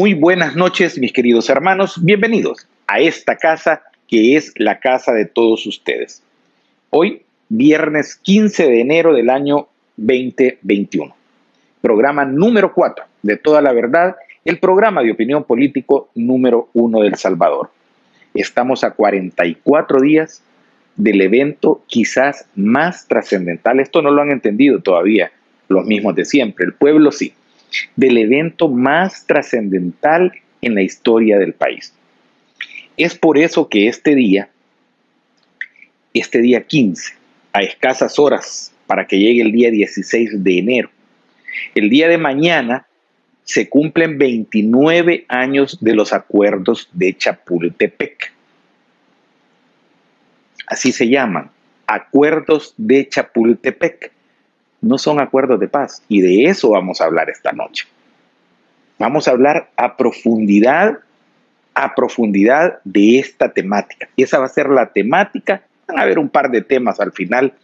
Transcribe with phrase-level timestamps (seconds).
[0.00, 2.02] Muy buenas noches, mis queridos hermanos.
[2.02, 6.22] Bienvenidos a esta casa que es la casa de todos ustedes.
[6.88, 7.20] Hoy,
[7.50, 11.14] viernes 15 de enero del año 2021.
[11.82, 14.16] Programa número 4 de Toda la Verdad,
[14.46, 17.70] el programa de opinión político número 1 del Salvador.
[18.32, 20.42] Estamos a 44 días
[20.96, 23.80] del evento quizás más trascendental.
[23.80, 25.30] Esto no lo han entendido todavía
[25.68, 26.64] los mismos de siempre.
[26.64, 27.34] El pueblo sí
[27.96, 31.92] del evento más trascendental en la historia del país.
[32.96, 34.50] Es por eso que este día,
[36.12, 37.14] este día 15,
[37.52, 40.90] a escasas horas para que llegue el día 16 de enero,
[41.74, 42.86] el día de mañana
[43.44, 48.32] se cumplen 29 años de los acuerdos de Chapultepec.
[50.66, 51.50] Así se llaman,
[51.86, 54.12] acuerdos de Chapultepec
[54.80, 56.02] no son acuerdos de paz.
[56.08, 57.86] Y de eso vamos a hablar esta noche.
[58.98, 60.98] Vamos a hablar a profundidad,
[61.74, 64.08] a profundidad de esta temática.
[64.16, 65.62] Y esa va a ser la temática.
[65.88, 67.54] Van a haber un par de temas al final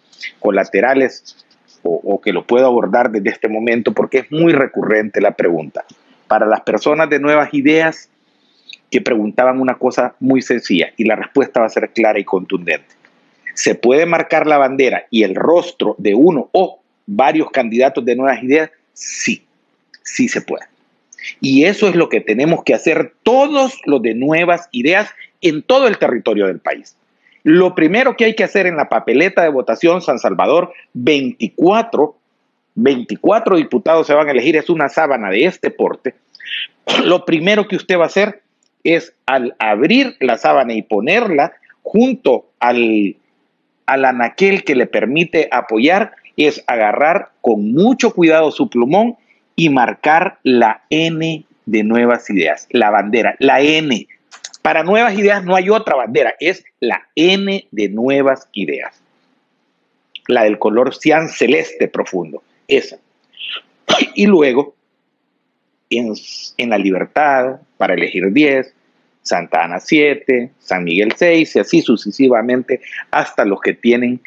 [0.41, 1.45] colaterales
[1.83, 5.85] o, o que lo puedo abordar desde este momento porque es muy recurrente la pregunta.
[6.27, 8.11] Para las personas de nuevas ideas
[8.91, 12.95] que preguntaban una cosa muy sencilla y la respuesta va a ser clara y contundente.
[13.55, 18.43] ¿Se puede marcar la bandera y el rostro de uno o varios candidatos de nuevas
[18.43, 18.71] ideas?
[18.93, 19.45] Sí,
[20.03, 20.67] sí se puede.
[21.41, 25.87] Y eso es lo que tenemos que hacer todos los de nuevas ideas en todo
[25.87, 26.97] el territorio del país.
[27.43, 32.17] Lo primero que hay que hacer en la papeleta de votación San Salvador, 24,
[32.75, 36.15] 24 diputados se van a elegir, es una sábana de este porte.
[37.05, 38.43] Lo primero que usted va a hacer
[38.85, 43.17] es al abrir la sábana y ponerla junto al,
[43.87, 49.17] al que le permite apoyar, es agarrar con mucho cuidado su plumón
[49.55, 54.07] y marcar la N de nuevas ideas, la bandera, la N.
[54.63, 59.01] Para nuevas ideas no hay otra bandera, es la N de nuevas ideas.
[60.29, 62.99] La del color cian celeste profundo, esa.
[64.15, 64.75] Y luego,
[65.91, 66.15] en,
[66.71, 68.75] la libertad, para elegir 10,
[69.23, 74.21] Santa Ana 7, San Miguel 6 y así sucesivamente hasta los que tienen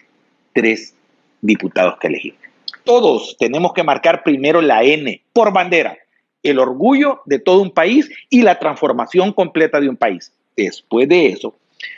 [0.54, 0.94] 3
[1.42, 2.36] diputados que elegir.
[2.84, 5.98] Todos tenemos que marcar primero la N por bandera,
[6.44, 10.32] el orgullo de todo un país y la transformación completa de un país.
[10.56, 11.56] Después de eso,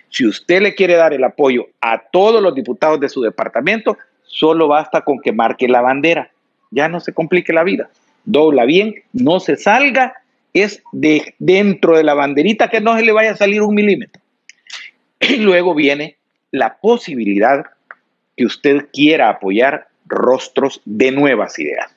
[0.10, 4.68] si usted le quiere dar el apoyo a todos los diputados de su departamento, solo
[4.68, 6.32] basta con que marque la bandera.
[6.70, 7.90] Ya no se complique la vida.
[8.26, 10.14] Dobla bien, no se salga,
[10.54, 14.22] es de dentro de la banderita que no se le vaya a salir un milímetro.
[15.20, 16.18] Y luego viene
[16.52, 17.66] la posibilidad
[18.36, 21.96] que usted quiera apoyar rostros de nuevas ideas.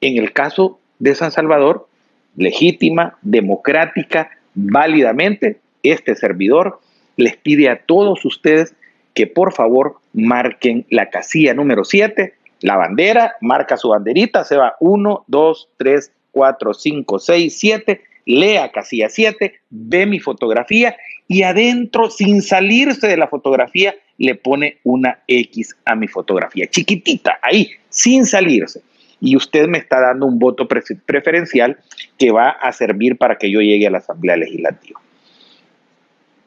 [0.00, 1.88] En el caso de San Salvador,
[2.36, 6.80] legítima, democrática, válidamente, este servidor
[7.16, 8.74] les pide a todos ustedes
[9.14, 14.74] que por favor marquen la casilla número 7, la bandera, marca su banderita, se va
[14.80, 20.96] 1, 2, 3, 4, 5, 6, 7, lea casilla 7, ve mi fotografía
[21.28, 27.38] y adentro, sin salirse de la fotografía, le pone una X a mi fotografía, chiquitita,
[27.42, 28.82] ahí, sin salirse.
[29.20, 31.78] Y usted me está dando un voto preferencial
[32.18, 35.00] que va a servir para que yo llegue a la Asamblea Legislativa.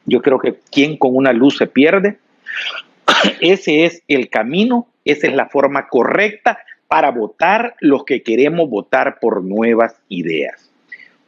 [0.06, 2.18] Yo creo que quien con una luz se pierde,
[3.40, 9.18] ese es el camino, esa es la forma correcta para votar los que queremos votar
[9.20, 10.70] por nuevas ideas.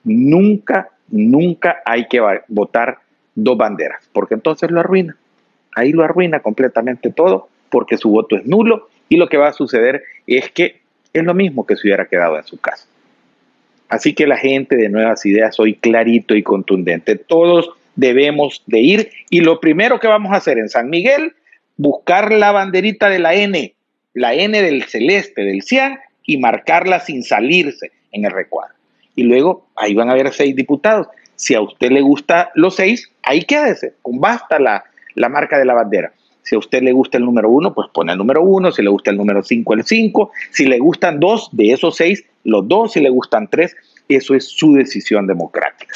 [0.04, 3.00] Nunca, nunca hay que votar
[3.34, 5.16] dos banderas, porque entonces lo arruina.
[5.74, 9.52] Ahí lo arruina completamente todo, porque su voto es nulo y lo que va a
[9.52, 10.80] suceder es que
[11.12, 12.86] es lo mismo que se hubiera quedado en su casa.
[13.88, 17.16] Así que la gente de Nuevas Ideas, soy clarito y contundente.
[17.16, 21.34] Todos debemos de ir y lo primero que vamos a hacer en San Miguel,
[21.76, 23.74] buscar la banderita de la N,
[24.14, 28.74] la N del celeste, del cian, y marcarla sin salirse en el recuadro.
[29.16, 31.08] Y luego ahí van a haber seis diputados.
[31.34, 34.84] Si a usted le gusta los seis, ahí quédese, con basta la,
[35.14, 36.12] la marca de la bandera.
[36.42, 38.72] Si a usted le gusta el número uno, pues pone el número uno.
[38.72, 40.30] Si le gusta el número cinco, el cinco.
[40.50, 42.92] Si le gustan dos de esos seis, los dos.
[42.92, 43.76] Si le gustan tres,
[44.08, 45.94] eso es su decisión democrática.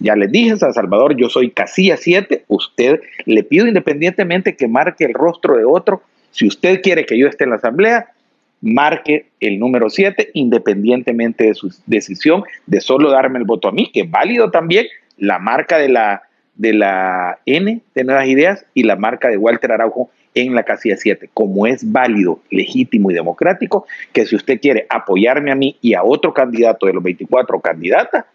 [0.00, 2.44] Ya les dije, San Salvador, yo soy casilla siete.
[2.48, 6.02] Usted le pido independientemente que marque el rostro de otro.
[6.32, 8.12] Si usted quiere que yo esté en la asamblea,
[8.60, 13.90] marque el número 7 independientemente de su decisión de solo darme el voto a mí,
[13.92, 14.86] que es válido también
[15.16, 16.22] la marca de la,
[16.58, 20.96] de la N de Nuevas Ideas y la marca de Walter Araujo en la casilla
[20.96, 25.94] 7, como es válido, legítimo y democrático, que si usted quiere apoyarme a mí y
[25.94, 28.26] a otro candidato de los 24 candidatas,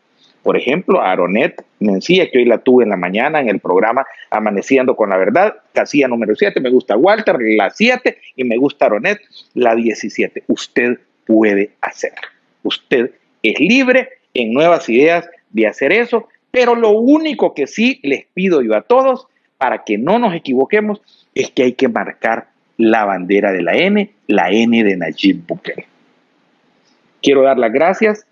[0.43, 4.05] Por ejemplo, a Aronet Mencía, que hoy la tuve en la mañana en el programa
[4.29, 8.87] Amaneciendo con la Verdad, casilla número 7, me gusta Walter, la 7, y me gusta
[8.87, 9.21] Aronet,
[9.53, 10.43] la 17.
[10.47, 12.11] Usted puede hacer.
[12.63, 13.11] Usted
[13.41, 18.61] es libre en nuevas ideas de hacer eso, pero lo único que sí les pido
[18.61, 19.25] yo a todos,
[19.57, 21.01] para que no nos equivoquemos,
[21.33, 25.87] es que hay que marcar la bandera de la N, la N de Nayib Bukele.
[27.23, 28.27] Quiero dar las gracias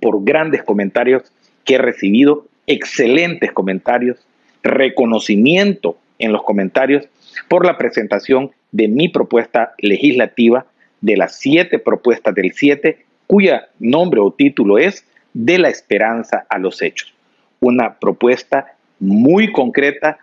[0.00, 1.32] por grandes comentarios
[1.64, 4.24] que he recibido, excelentes comentarios,
[4.62, 7.08] reconocimiento en los comentarios
[7.48, 10.64] por la presentación de mi propuesta legislativa
[11.00, 15.04] de las siete propuestas del 7, cuya nombre o título es
[15.34, 17.11] De la esperanza a los hechos.
[17.62, 20.18] Una propuesta muy concreta,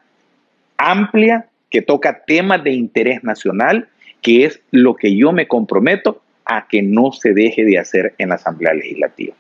[0.78, 3.88] amplia, que toca temas de interés nacional,
[4.22, 8.30] que es lo que yo me comprometo a que no se deje de hacer en
[8.30, 9.34] la Asamblea Legislativa.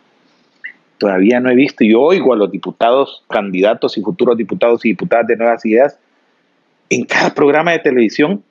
[0.97, 5.27] Todavía no he visto y oigo a los diputados, candidatos y futuros diputados y diputadas
[5.27, 5.99] de Nuevas Ideas
[6.89, 8.43] en cada programa de televisión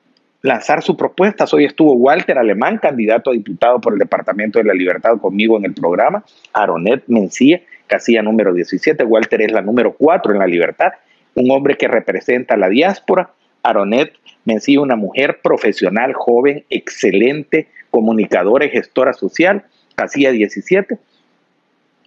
[0.43, 1.53] lanzar sus propuestas.
[1.53, 5.65] Hoy estuvo Walter Alemán, candidato a diputado por el Departamento de la Libertad conmigo en
[5.65, 10.93] el programa, Aronet Mencía, casilla número 17, Walter es la número 4 en la Libertad,
[11.35, 13.31] un hombre que representa a la diáspora,
[13.63, 14.13] Aronet
[14.45, 19.65] Mencía, una mujer profesional, joven, excelente, comunicadora y gestora social,
[19.95, 20.99] casilla 17.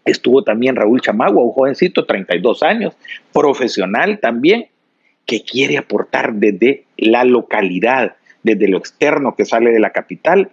[0.05, 2.95] Estuvo también Raúl Chamagua, un jovencito, 32 años,
[3.31, 4.67] profesional también,
[5.25, 10.49] que quiere aportar desde la localidad, desde lo externo que sale de la capital,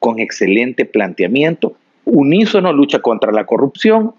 [0.00, 4.14] con excelente planteamiento, unísono, lucha contra la corrupción.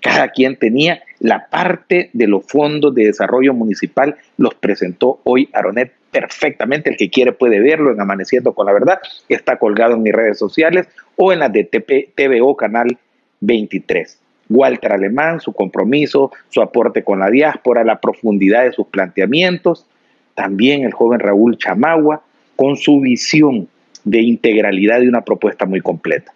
[0.00, 5.92] Cada quien tenía la parte de los fondos de desarrollo municipal, los presentó hoy Aronet
[6.10, 6.90] perfectamente.
[6.90, 8.98] El que quiere puede verlo en Amaneciendo con la Verdad.
[9.28, 12.98] Está colgado en mis redes sociales o en la de TVO Canal
[13.40, 14.18] 23.
[14.50, 19.86] Walter Alemán, su compromiso, su aporte con la diáspora, la profundidad de sus planteamientos.
[20.34, 22.22] También el joven Raúl Chamagua,
[22.56, 23.68] con su visión
[24.04, 26.32] de integralidad de una propuesta muy completa.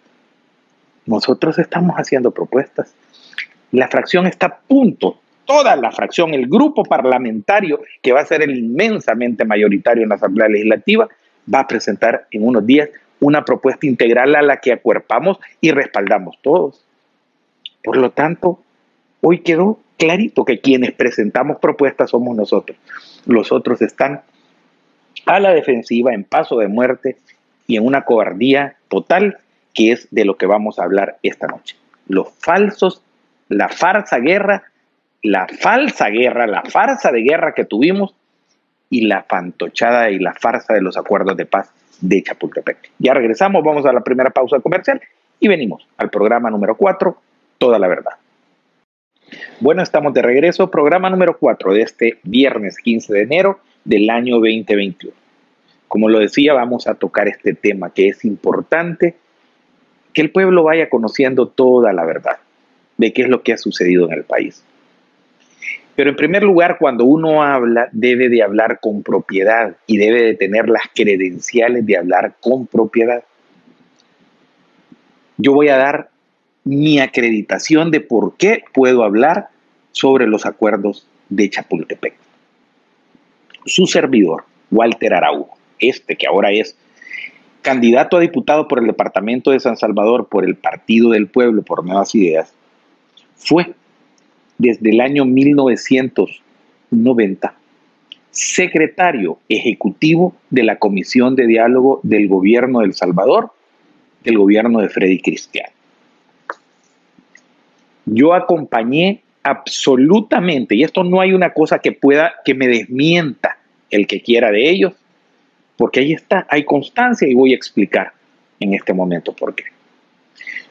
[1.05, 2.93] Nosotros estamos haciendo propuestas.
[3.73, 8.43] La fracción está a punto, toda la fracción, el grupo parlamentario que va a ser
[8.43, 11.09] el inmensamente mayoritario en la Asamblea Legislativa,
[11.51, 12.89] va a presentar en unos días
[13.19, 16.85] una propuesta integral a la que acuerpamos y respaldamos todos.
[17.83, 18.59] Por lo tanto,
[19.21, 22.77] hoy quedó clarito que quienes presentamos propuestas somos nosotros.
[23.25, 24.21] Los otros están
[25.25, 27.17] a la defensiva, en paso de muerte
[27.65, 29.39] y en una cobardía total,
[29.73, 31.75] que es de lo que vamos a hablar esta noche.
[32.07, 33.01] Los falsos,
[33.53, 34.63] la farsa guerra,
[35.21, 38.15] la falsa guerra, la farsa de guerra que tuvimos
[38.89, 41.71] y la fantochada y la farsa de los acuerdos de paz
[42.01, 42.91] de Chapultepec.
[42.99, 45.01] Ya regresamos, vamos a la primera pausa comercial
[45.39, 47.17] y venimos al programa número 4,
[47.57, 48.13] Toda la Verdad.
[49.59, 54.35] Bueno, estamos de regreso, programa número 4 de este viernes 15 de enero del año
[54.35, 55.15] 2021.
[55.87, 59.15] Como lo decía, vamos a tocar este tema que es importante
[60.11, 62.37] que el pueblo vaya conociendo toda la verdad
[62.97, 64.63] de qué es lo que ha sucedido en el país.
[65.95, 70.33] Pero en primer lugar, cuando uno habla, debe de hablar con propiedad y debe de
[70.33, 73.23] tener las credenciales de hablar con propiedad.
[75.37, 76.09] Yo voy a dar
[76.63, 79.49] mi acreditación de por qué puedo hablar
[79.91, 82.15] sobre los acuerdos de Chapultepec
[83.65, 86.75] su servidor, Walter Araujo, este que ahora es
[87.61, 91.85] candidato a diputado por el departamento de San Salvador por el Partido del Pueblo, por
[91.85, 92.53] Nuevas Ideas,
[93.45, 93.73] fue
[94.57, 97.55] desde el año 1990
[98.33, 103.51] secretario ejecutivo de la Comisión de Diálogo del Gobierno de El Salvador,
[104.23, 105.71] del gobierno de Freddy Cristiano.
[108.05, 113.59] Yo acompañé absolutamente, y esto no hay una cosa que pueda, que me desmienta
[113.91, 114.93] el que quiera de ellos,
[115.77, 118.13] porque ahí está, hay constancia y voy a explicar
[118.59, 119.65] en este momento por qué.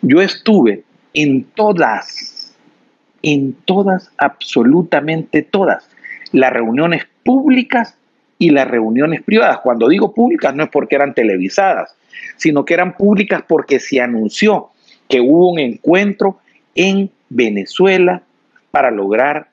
[0.01, 0.83] Yo estuve
[1.15, 2.32] en todas,
[3.23, 5.89] en todas, absolutamente todas,
[6.33, 7.97] las reuniones públicas
[8.39, 9.61] y las reuniones privadas.
[9.63, 11.95] Cuando digo públicas no es porque eran televisadas,
[12.37, 14.71] sino que eran públicas porque se anunció
[15.09, 16.39] que hubo un encuentro
[16.75, 18.23] en Venezuela
[18.71, 19.49] para lograr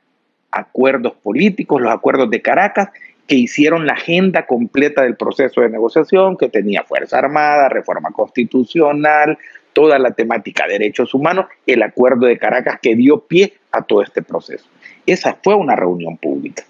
[0.52, 2.90] acuerdos políticos, los acuerdos de Caracas,
[3.28, 9.38] que hicieron la agenda completa del proceso de negociación, que tenía Fuerza Armada, reforma constitucional,
[9.74, 14.02] toda la temática de derechos humanos, el acuerdo de Caracas que dio pie a todo
[14.02, 14.66] este proceso.
[15.06, 16.64] Esa fue una reunión pública.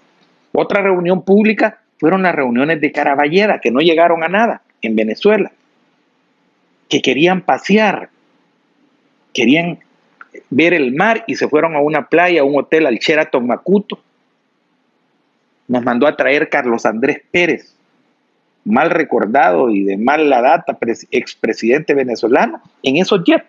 [0.52, 5.52] Otra reunión pública fueron las reuniones de Caraballeda, que no llegaron a nada en Venezuela,
[6.88, 8.10] que querían pasear,
[9.32, 9.80] querían
[10.48, 14.00] ver el mar y se fueron a una playa, a un hotel, al Sheraton Macuto.
[15.68, 17.76] Nos mandó a traer Carlos Andrés Pérez,
[18.64, 20.78] mal recordado y de mala data,
[21.10, 23.46] expresidente venezolano, en esos jets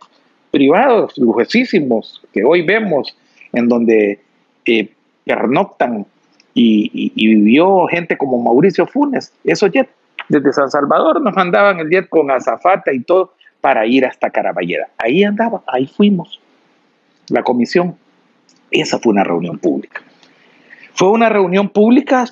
[0.51, 3.15] privados, lujosísimos, que hoy vemos,
[3.53, 4.19] en donde
[4.65, 4.89] eh,
[5.25, 6.05] pernoctan
[6.53, 9.89] y, vivió gente como Mauricio Funes, esos jets.
[10.29, 14.87] Desde San Salvador nos mandaban el jet con azafata y todo para ir hasta Caraballeda.
[14.97, 16.39] Ahí andaba, ahí fuimos.
[17.27, 17.95] La comisión.
[18.69, 20.01] Esa fue una reunión pública.
[20.93, 22.25] Fue una reunión pública,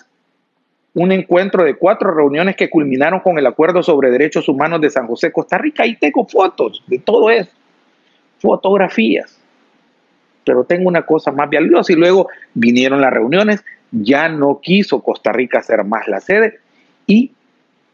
[0.94, 5.08] un encuentro de cuatro reuniones que culminaron con el Acuerdo sobre Derechos Humanos de San
[5.08, 5.84] José, Costa Rica.
[5.84, 7.52] Ahí tengo fotos de todo eso,
[8.40, 9.40] fotografías.
[10.44, 15.32] Pero tengo una cosa más valiosa y luego vinieron las reuniones, ya no quiso Costa
[15.32, 16.60] Rica ser más la sede
[17.06, 17.32] y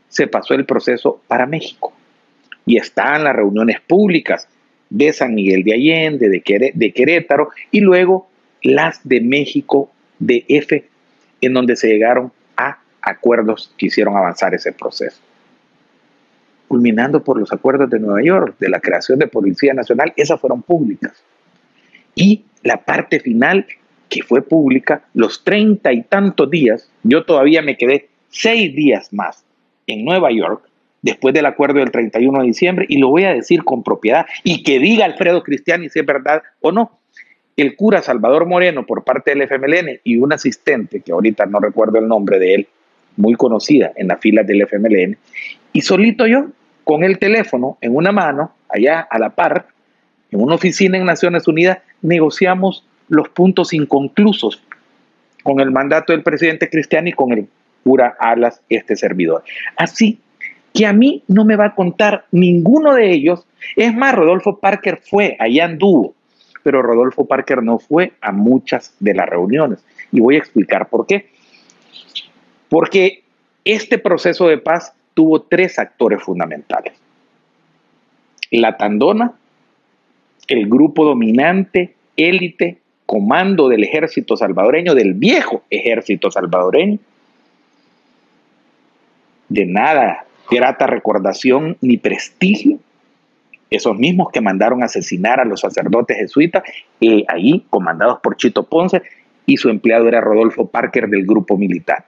[0.07, 1.93] se pasó el proceso para México.
[2.65, 4.47] Y están las reuniones públicas
[4.89, 8.27] de San Miguel de Allende, de, Querétaro, y luego
[8.63, 10.85] las de México de F,
[11.41, 12.31] en donde se llegaron
[13.05, 15.21] acuerdos que hicieron avanzar ese proceso.
[16.67, 20.63] Culminando por los acuerdos de Nueva York, de la creación de Policía Nacional, esas fueron
[20.63, 21.23] públicas.
[22.15, 23.67] Y la parte final,
[24.09, 29.45] que fue pública, los treinta y tantos días, yo todavía me quedé seis días más
[29.87, 30.67] en Nueva York,
[31.03, 34.63] después del acuerdo del 31 de diciembre, y lo voy a decir con propiedad, y
[34.63, 36.99] que diga Alfredo Cristiani si es verdad o no.
[37.55, 41.99] El cura Salvador Moreno, por parte del FMLN, y un asistente, que ahorita no recuerdo
[41.99, 42.67] el nombre de él,
[43.17, 45.17] muy conocida en las filas del FMLN,
[45.73, 46.47] y solito yo,
[46.83, 49.67] con el teléfono en una mano, allá a la par,
[50.31, 54.61] en una oficina en Naciones Unidas, negociamos los puntos inconclusos
[55.43, 57.47] con el mandato del presidente Cristiani y con el
[57.83, 59.43] cura Alas, este servidor.
[59.77, 60.19] Así
[60.73, 63.45] que a mí no me va a contar ninguno de ellos.
[63.75, 66.15] Es más, Rodolfo Parker fue, allá anduvo,
[66.63, 69.85] pero Rodolfo Parker no fue a muchas de las reuniones.
[70.11, 71.29] Y voy a explicar por qué.
[72.69, 73.23] Porque
[73.63, 76.93] este proceso de paz tuvo tres actores fundamentales.
[78.51, 79.33] La Tandona,
[80.47, 86.99] el grupo dominante, élite, comando del ejército salvadoreño, del viejo ejército salvadoreño,
[89.49, 92.79] de nada grata recordación ni prestigio.
[93.69, 96.63] Esos mismos que mandaron asesinar a los sacerdotes jesuitas,
[97.01, 99.01] eh, ahí comandados por Chito Ponce,
[99.45, 102.05] y su empleado era Rodolfo Parker del grupo militar.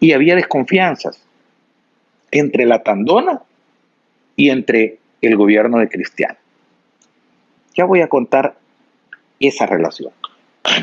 [0.00, 1.22] Y había desconfianzas
[2.30, 3.42] entre la Tandona
[4.36, 6.36] y entre el gobierno de Cristiano.
[7.74, 8.56] Ya voy a contar
[9.40, 10.12] esa relación.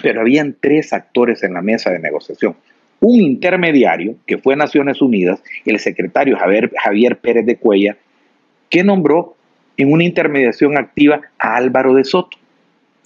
[0.01, 2.55] Pero habían tres actores en la mesa de negociación
[3.03, 7.97] un intermediario, que fue Naciones Unidas, el secretario Javier, Pérez de Cuella,
[8.69, 9.35] que nombró
[9.75, 12.37] en una intermediación activa a Álvaro de Soto,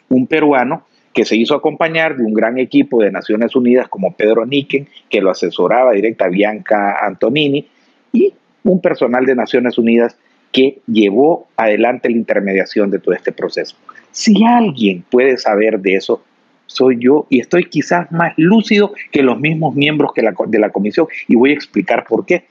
[0.07, 0.85] un peruano
[1.17, 5.19] que se hizo acompañar de un gran equipo de Naciones Unidas como Pedro Niquen, que
[5.19, 7.67] lo asesoraba directa Bianca Antonini,
[8.13, 8.31] y
[8.63, 10.15] un personal de Naciones Unidas
[10.51, 13.75] que llevó adelante la intermediación de todo este proceso.
[14.11, 16.23] Si alguien puede saber de eso,
[16.67, 21.07] soy yo y estoy quizás más lúcido que los mismos miembros que de la comisión
[21.27, 22.45] y voy a explicar por qué.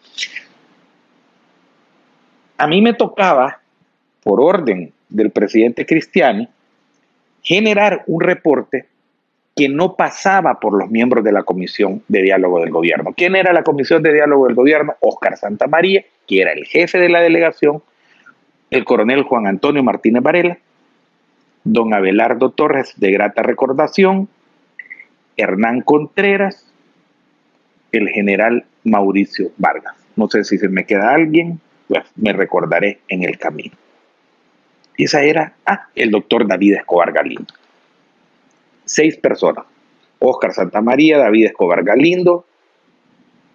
[2.59, 3.61] A mí me tocaba,
[4.25, 6.49] por orden del presidente Cristiani,
[7.47, 8.87] generar un reporte
[9.55, 13.15] que no pasaba por los miembros de la Comisión de Diálogo del Gobierno.
[13.17, 14.97] ¿Quién era la Comisión de Diálogo del Gobierno?
[15.01, 17.83] Oscar Santamaría, que era el jefe de la delegación,
[18.71, 20.59] el coronel Juan Antonio Martínez Varela,
[21.63, 24.29] don Abelardo Torres de grata recordación,
[25.37, 26.73] Hernán Contreras,
[27.93, 29.95] el general Mauricio Vargas.
[30.17, 33.77] No sé si se me queda alguien, pues me recordaré en el camino.
[34.97, 37.53] Y esa era, ah, el doctor David Escobar Galindo.
[38.85, 39.65] Seis personas.
[40.19, 42.47] Oscar Santamaría, David Escobar Galindo,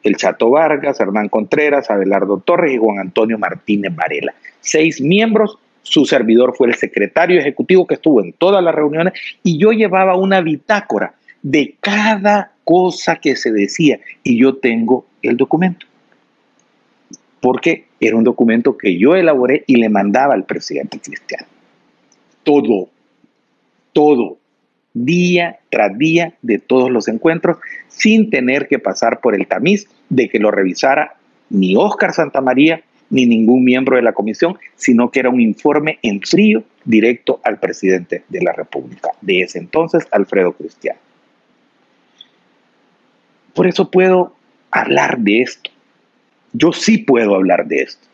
[0.03, 4.33] el Chato Vargas, Hernán Contreras, Abelardo Torres y Juan Antonio Martínez Varela.
[4.59, 9.57] Seis miembros su servidor fue el secretario ejecutivo que estuvo en todas las reuniones y
[9.57, 15.87] yo llevaba una bitácora de cada cosa que se decía y yo tengo el documento.
[17.39, 21.45] Porque era un documento que yo elaboré y le mandaba al presidente Cristiano.
[22.43, 22.89] Todo,
[23.93, 24.37] todo,
[24.93, 30.27] día tras día de todos los encuentros, sin tener que pasar por el tamiz de
[30.27, 31.15] que lo revisara
[31.49, 36.21] ni Óscar Santamaría ni ningún miembro de la comisión, sino que era un informe en
[36.21, 40.99] frío directo al presidente de la República, de ese entonces, Alfredo Cristiano.
[43.53, 44.33] Por eso puedo
[44.71, 45.69] hablar de esto.
[46.53, 48.07] Yo sí puedo hablar de esto.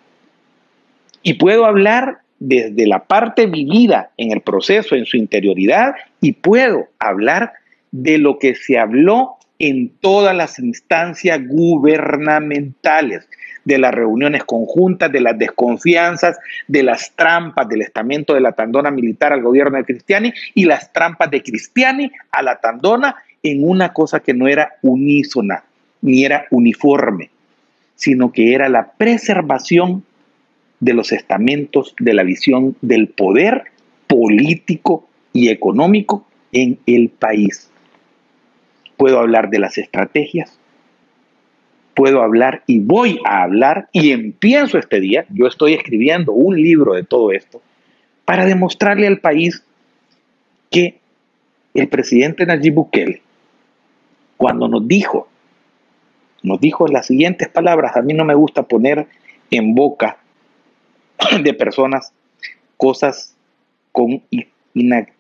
[1.24, 6.88] Y puedo hablar desde la parte vivida en el proceso, en su interioridad, y puedo
[7.00, 7.54] hablar
[7.92, 13.28] de lo que se habló en todas las instancias gubernamentales,
[13.66, 18.92] de las reuniones conjuntas, de las desconfianzas, de las trampas del estamento de la tandona
[18.92, 23.92] militar al gobierno de Cristiani y las trampas de Cristiani a la tandona en una
[23.92, 25.64] cosa que no era unísona
[26.02, 27.30] ni era uniforme,
[27.98, 30.04] sino que era la preservación
[30.80, 33.66] de los estamentos de la visión del poder
[34.06, 37.70] político y económico en el país.
[38.96, 40.60] Puedo hablar de las estrategias,
[41.96, 46.94] puedo hablar y voy a hablar y empiezo este día, yo estoy escribiendo un libro
[46.94, 47.62] de todo esto,
[48.26, 49.64] para demostrarle al país
[50.70, 51.00] que
[51.74, 53.22] el presidente Nayib Bukele,
[54.38, 55.28] cuando nos dijo,
[56.44, 59.08] nos dijo las siguientes palabras, a mí no me gusta poner
[59.52, 60.18] en boca
[61.44, 62.12] de personas
[62.78, 63.36] cosas
[63.92, 64.22] con,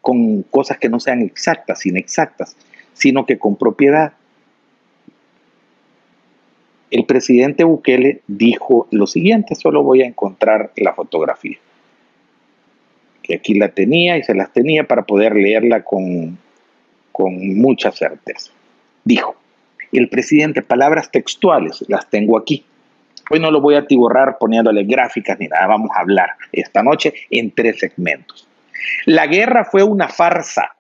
[0.01, 2.55] con cosas que no sean exactas, inexactas,
[2.93, 4.13] sino que con propiedad.
[6.89, 11.57] El presidente Bukele dijo lo siguiente, solo voy a encontrar la fotografía,
[13.23, 16.37] que aquí la tenía y se las tenía para poder leerla con,
[17.11, 18.51] con mucha certeza.
[19.03, 19.35] Dijo,
[19.99, 22.65] el presidente, palabras textuales, las tengo aquí.
[23.29, 27.13] Hoy no lo voy a atiborrar poniéndole gráficas ni nada, vamos a hablar esta noche
[27.29, 28.47] en tres segmentos.
[29.05, 30.75] La guerra fue una farsa.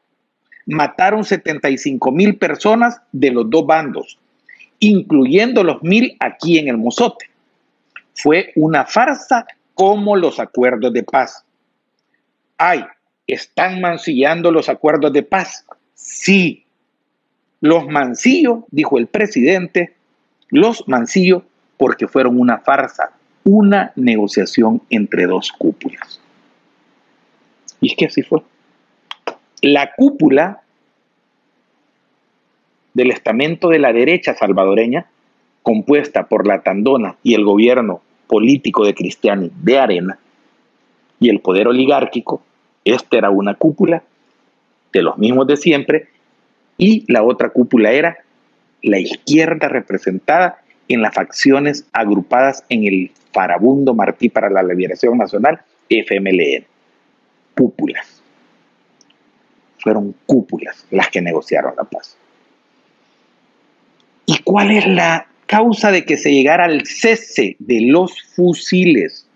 [0.65, 4.17] Mataron 75 mil personas de los dos bandos
[4.79, 7.29] incluyendo los mil aquí en el Mozote.
[8.13, 11.43] Fue una farsa como los acuerdos de paz.
[12.57, 12.83] Ay,
[13.27, 15.65] ¿están mancillando los acuerdos de paz?
[15.93, 16.65] Sí.
[17.61, 19.95] Los mancillos, dijo el presidente,
[20.49, 21.43] los mancillos
[21.77, 23.11] porque fueron una farsa,
[23.43, 26.19] una negociación entre dos cúpulas.
[27.81, 28.41] Y es que así fue.
[29.61, 30.61] La cúpula
[32.93, 35.05] del estamento de la derecha salvadoreña,
[35.61, 40.19] compuesta por la Tandona y el gobierno político de Cristiani de Arena,
[41.19, 42.41] y el poder oligárquico,
[42.85, 44.03] esta era una cúpula
[44.93, 46.07] de los mismos de siempre,
[46.77, 48.17] y la otra cúpula era
[48.81, 55.61] la izquierda representada en las facciones agrupadas en el farabundo Martí para la Liberación Nacional,
[55.89, 56.65] FMLN.
[57.55, 58.21] Cúpulas.
[59.79, 62.17] Fueron cúpulas las que negociaron la paz.
[64.25, 69.27] ¿Y cuál es la causa de que se llegara al cese de los fusiles?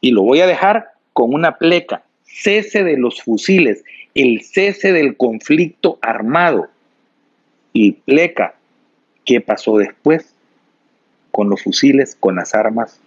[0.00, 2.02] Y lo voy a dejar con una pleca.
[2.24, 6.68] Cese de los fusiles, el cese del conflicto armado.
[7.72, 8.54] Y pleca,
[9.24, 10.32] ¿qué pasó después?
[11.30, 13.00] Con los fusiles, con las armas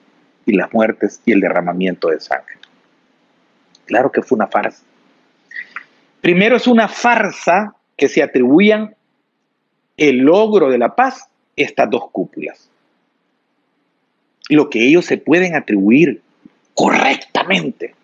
[0.46, 2.56] y las muertes y el derramamiento de sangre.
[3.86, 4.84] Claro que fue una farsa.
[6.20, 8.96] Primero es una farsa que se atribuían
[9.96, 12.70] el logro de la paz estas dos cúpulas.
[14.50, 16.22] Lo que ellos se pueden atribuir
[16.74, 17.96] correctamente.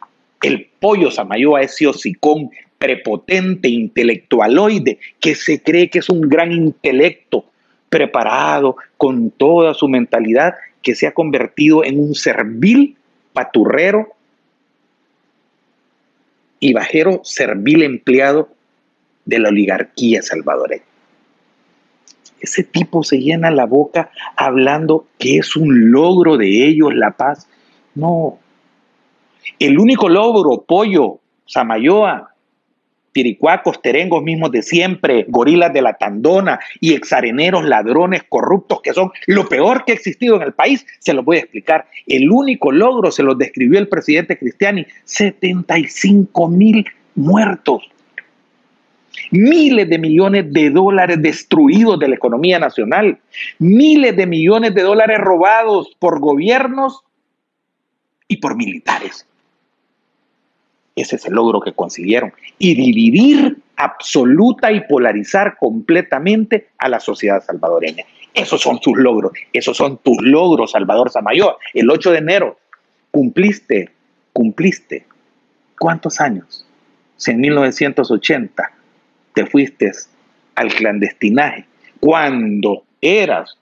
[0.42, 2.50] El pollo Samayoa, ese hocicón
[2.84, 7.46] prepotente, intelectualoide, que se cree que es un gran intelecto,
[7.90, 12.98] preparado con toda su mentalidad, que se ha convertido en un servil
[13.32, 14.10] paturrero
[16.60, 18.50] y bajero servil empleado
[19.26, 20.84] de la oligarquía salvadoreña
[22.44, 27.48] ese tipo se llena la boca hablando que es un logro de ellos la paz.
[27.96, 28.38] No.
[29.60, 32.33] El único logro, pollo, Samayoa,
[33.14, 39.12] tiricuacos, terengos mismos de siempre, gorilas de la tandona y exareneros, ladrones, corruptos, que son
[39.28, 41.88] lo peor que ha existido en el país, se los voy a explicar.
[42.08, 47.84] El único logro se los describió el presidente Cristiani, 75 mil muertos
[49.32, 53.20] miles de millones de dólares destruidos de la economía nacional,
[53.60, 57.04] miles de millones de dólares robados por gobiernos
[58.28, 59.28] y por militares.
[60.96, 62.34] Ese es el logro que consiguieron.
[62.60, 68.06] Y dividir absoluta y polarizar completamente a la sociedad salvadoreña.
[68.34, 69.32] Esos son sus logros.
[69.52, 71.58] Esos son tus logros, Salvador Samayoa.
[71.74, 72.58] El 8 de enero
[73.12, 73.90] cumpliste,
[74.32, 75.06] cumpliste.
[75.78, 76.66] ¿Cuántos años?
[77.28, 78.72] En 1980
[79.34, 79.92] te fuiste
[80.56, 81.66] al clandestinaje
[82.00, 83.58] cuando eras,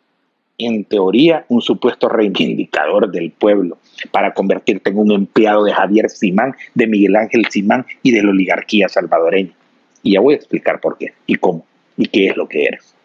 [0.66, 3.78] en teoría, un supuesto reivindicador del pueblo
[4.12, 8.32] para convertirte en un empleado de Javier Simán, de Miguel Ángel Simán y de la
[8.32, 9.54] oligarquía salvadoreña.
[10.04, 11.66] Y ya voy a explicar por qué y cómo
[11.98, 12.96] y qué es lo que eres.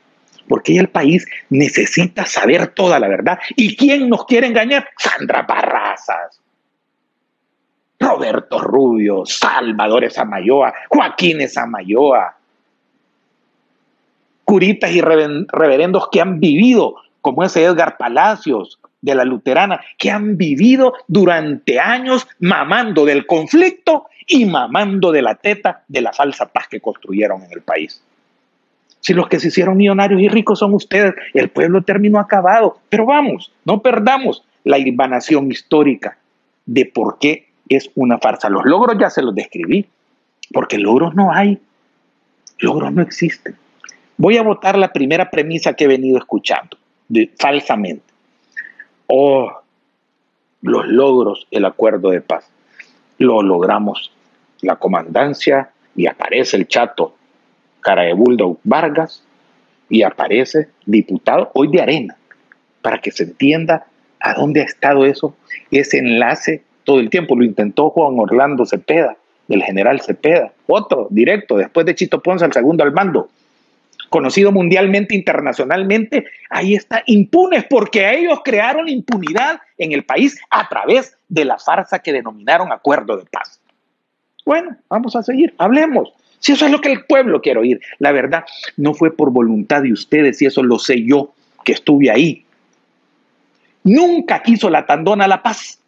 [0.49, 3.39] Porque el país necesita saber toda la verdad.
[3.57, 4.89] ¿Y quién nos quiere engañar?
[4.97, 6.41] Sandra Barrazas.
[7.99, 12.37] Roberto Rubio, Salvador Samayoa, Joaquín Samayoa,
[14.45, 20.37] curitas y reverendos que han vivido, como ese Edgar Palacios de la Luterana, que han
[20.37, 26.69] vivido durante años mamando del conflicto y mamando de la teta de la falsa paz
[26.69, 28.01] que construyeron en el país.
[29.01, 32.79] Si los que se hicieron millonarios y ricos son ustedes, el pueblo terminó acabado.
[32.89, 36.19] Pero vamos, no perdamos la ilvanación histórica
[36.65, 38.49] de por qué es una farsa.
[38.49, 39.85] Los logros ya se los describí,
[40.53, 41.59] porque logros no hay,
[42.61, 43.57] logros no existen.
[44.17, 46.79] Voy a votar la primera premisa que he venido escuchando,
[47.39, 48.05] falsamente.
[49.07, 49.51] Oh,
[50.63, 52.49] los logros, el acuerdo de paz.
[53.19, 54.13] Lo logramos.
[54.63, 57.15] La comandancia y aparece el chato
[57.81, 58.05] cara
[58.65, 59.23] Vargas
[59.89, 62.17] y aparece diputado hoy de Arena,
[62.83, 63.87] para que se entienda
[64.19, 65.37] a dónde ha estado eso,
[65.71, 67.37] ese enlace todo el tiempo.
[67.37, 69.17] Lo intentó Juan Orlando Cepeda,
[69.47, 73.29] del general Cepeda, otro directo, después de Chito Ponce, el segundo al mando
[74.09, 81.17] conocido mundialmente, internacionalmente, ahí está, impunes, porque ellos crearon impunidad en el país a través
[81.29, 83.61] de la farsa que denominaron acuerdo de paz.
[84.45, 86.13] Bueno, vamos a seguir, hablemos.
[86.39, 88.45] Si eso es lo que el pueblo quiere oír, la verdad,
[88.77, 91.33] no fue por voluntad de ustedes, y eso lo sé yo,
[91.65, 92.45] que estuve ahí.
[93.83, 95.81] Nunca quiso la tandona la paz,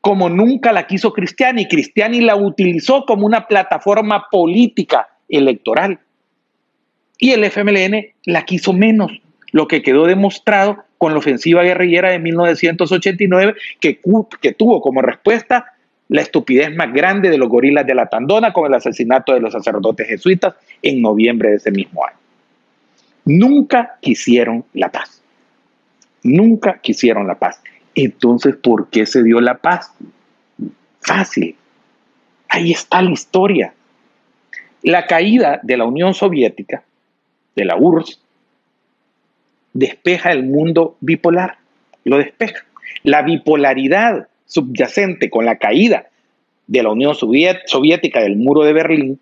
[0.00, 1.66] como nunca la quiso Cristiani.
[1.66, 6.00] Cristiani la utilizó como una plataforma política electoral
[7.18, 9.10] y el FMLN la quiso menos,
[9.52, 14.00] lo que quedó demostrado con la ofensiva guerrillera de 1989 que,
[14.56, 15.72] tuvo como respuesta
[16.08, 19.52] la estupidez más grande de los gorilas de la Tandona con el asesinato de los
[19.52, 22.16] sacerdotes jesuitas en noviembre de ese mismo año.
[23.24, 25.22] Nunca quisieron la paz.
[26.22, 27.60] Nunca quisieron la paz.
[27.94, 29.92] Entonces, ¿por qué se dio la paz?
[31.00, 31.54] Fácil.
[32.48, 33.74] Ahí está la historia.
[34.82, 36.82] La caída de la Unión Soviética
[37.58, 38.20] de la URSS,
[39.72, 41.58] despeja el mundo bipolar,
[42.04, 42.64] lo despeja.
[43.02, 46.06] La bipolaridad subyacente con la caída
[46.68, 49.20] de la Unión Soviética del muro de Berlín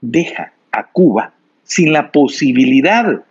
[0.00, 1.32] deja a Cuba
[1.64, 3.22] sin la posibilidad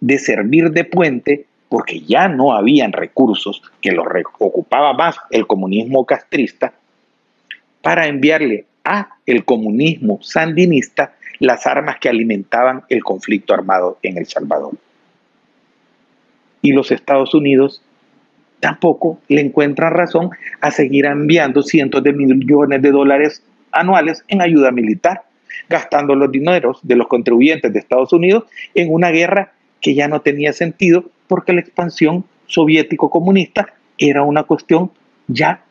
[0.00, 4.06] de servir de puente porque ya no habían recursos que los
[4.38, 6.72] ocupaba más el comunismo castrista
[7.82, 14.26] para enviarle a el comunismo sandinista las armas que alimentaban el conflicto armado en El
[14.26, 14.74] Salvador.
[16.62, 17.82] Y los Estados Unidos
[18.60, 23.42] tampoco le encuentran razón a seguir enviando cientos de millones de dólares
[23.72, 25.24] anuales en ayuda militar,
[25.68, 28.44] gastando los dineros de los contribuyentes de Estados Unidos
[28.74, 34.90] en una guerra que ya no tenía sentido porque la expansión soviético-comunista era una cuestión
[35.26, 35.62] ya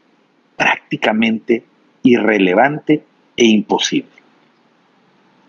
[0.56, 1.64] prácticamente
[2.04, 3.04] irrelevante
[3.36, 4.23] e imposible.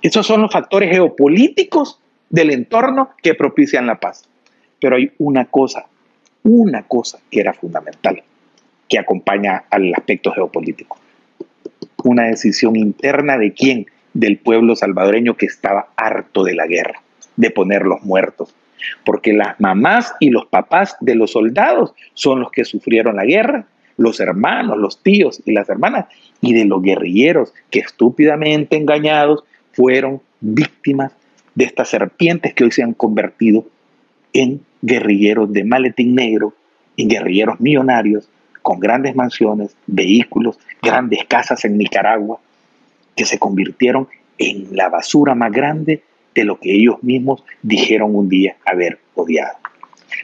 [0.05, 4.29] Esos son los factores geopolíticos del entorno que propician la paz.
[4.79, 5.87] Pero hay una cosa,
[6.43, 8.23] una cosa que era fundamental,
[8.87, 10.99] que acompaña al aspecto geopolítico.
[12.05, 13.87] Una decisión interna de quién?
[14.13, 17.01] Del pueblo salvadoreño que estaba harto de la guerra,
[17.37, 18.55] de poner los muertos.
[19.07, 23.65] Porque las mamás y los papás de los soldados son los que sufrieron la guerra,
[23.97, 26.09] los hermanos, los tíos y las hermanas,
[26.43, 31.13] y de los guerrilleros que estúpidamente engañados fueron víctimas
[31.55, 33.67] de estas serpientes que hoy se han convertido
[34.33, 36.55] en guerrilleros de maletín negro,
[36.97, 38.29] en guerrilleros millonarios,
[38.63, 42.39] con grandes mansiones, vehículos, grandes casas en Nicaragua,
[43.15, 44.09] que se convirtieron
[44.39, 46.03] en la basura más grande
[46.35, 49.57] de lo que ellos mismos dijeron un día haber odiado.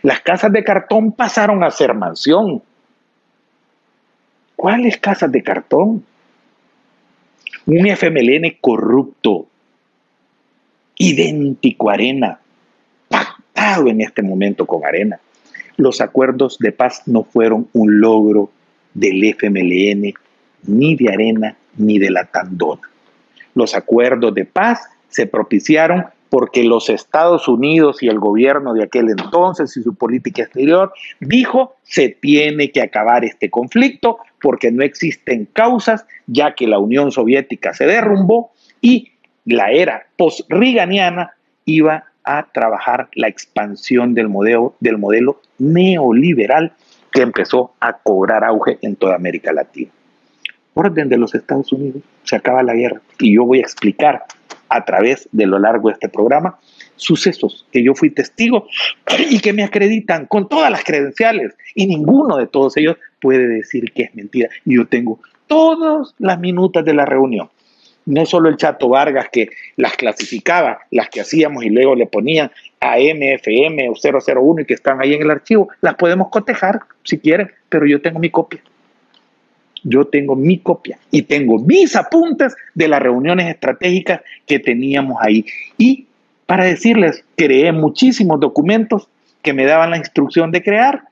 [0.03, 2.63] Las casas de cartón pasaron a ser mansión.
[4.57, 6.05] ¿Cuáles casas de cartón?
[7.71, 9.47] Un FMLN corrupto,
[10.99, 12.41] idéntico a Arena,
[13.09, 15.21] pactado en este momento con Arena.
[15.77, 18.51] Los acuerdos de paz no fueron un logro
[18.93, 20.13] del FMLN,
[20.65, 22.83] ni de Arena, ni de la Tandona.
[23.55, 29.11] Los acuerdos de paz se propiciaron porque los Estados Unidos y el gobierno de aquel
[29.11, 35.47] entonces y su política exterior dijo se tiene que acabar este conflicto porque no existen
[35.47, 39.13] causas ya que la Unión Soviética se derrumbó y
[39.45, 46.73] la era post-riganiana iba a trabajar la expansión del modelo, del modelo neoliberal
[47.11, 49.91] que empezó a cobrar auge en toda América Latina.
[50.75, 54.25] Orden de los Estados Unidos, se acaba la guerra y yo voy a explicar
[54.69, 56.59] a través de lo largo de este programa
[56.97, 58.67] sucesos que yo fui testigo
[59.31, 63.93] y que me acreditan con todas las credenciales y ninguno de todos ellos puede decir
[63.93, 64.49] que es mentira.
[64.65, 67.51] Y yo tengo todas las minutas de la reunión.
[68.07, 72.51] No solo el Chato Vargas que las clasificaba, las que hacíamos y luego le ponían
[72.81, 77.19] a MFM o 001 y que están ahí en el archivo, las podemos cotejar si
[77.19, 78.63] quieren, pero yo tengo mi copia.
[79.83, 85.47] Yo tengo mi copia y tengo mis apuntes de las reuniones estratégicas que teníamos ahí.
[85.79, 86.07] Y
[86.47, 89.09] para decirles, creé muchísimos documentos
[89.43, 91.05] que me daban la instrucción de crear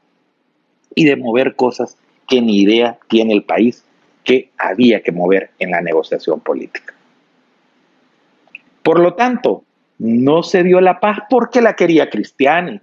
[0.95, 1.97] y de mover cosas
[2.27, 3.85] que ni idea tiene el país
[4.25, 6.95] que había que mover en la negociación política.
[8.83, 9.65] Por lo tanto,
[9.99, 12.81] no se dio la paz porque la quería Cristiani.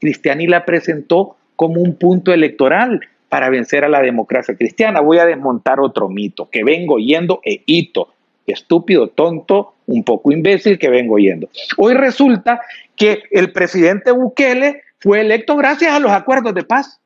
[0.00, 5.00] Cristiani la presentó como un punto electoral para vencer a la democracia cristiana.
[5.00, 8.08] Voy a desmontar otro mito que vengo yendo e hito.
[8.46, 11.48] Estúpido, tonto, un poco imbécil que vengo yendo.
[11.76, 12.60] Hoy resulta
[12.94, 17.00] que el presidente Bukele fue electo gracias a los acuerdos de paz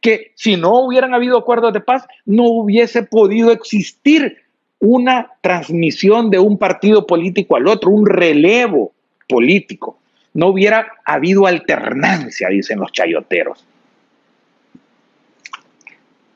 [0.00, 4.38] que si no hubieran habido acuerdos de paz, no hubiese podido existir
[4.78, 8.92] una transmisión de un partido político al otro, un relevo
[9.28, 9.98] político.
[10.34, 13.64] No hubiera habido alternancia, dicen los chayoteros.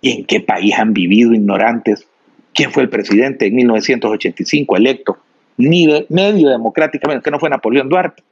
[0.01, 2.07] ¿Y en qué país han vivido ignorantes?
[2.55, 5.19] ¿Quién fue el presidente en 1985 electo?
[5.59, 8.23] Ni medio democráticamente, que no fue Napoleón Duarte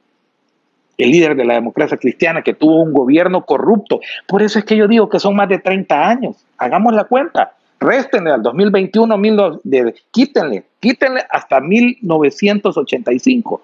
[0.99, 4.01] el líder de la democracia cristiana, que tuvo un gobierno corrupto.
[4.27, 6.35] Por eso es que yo digo que son más de 30 años.
[6.57, 7.53] Hagamos la cuenta.
[7.79, 13.61] Réstenle al 2021, de, quítenle, quítenle hasta 1985.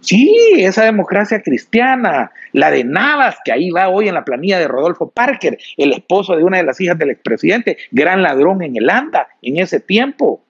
[0.00, 4.68] Sí, esa democracia cristiana, la de Navas, que ahí va hoy en la planilla de
[4.68, 8.88] Rodolfo Parker, el esposo de una de las hijas del expresidente, gran ladrón en el
[8.88, 10.40] ANDA en ese tiempo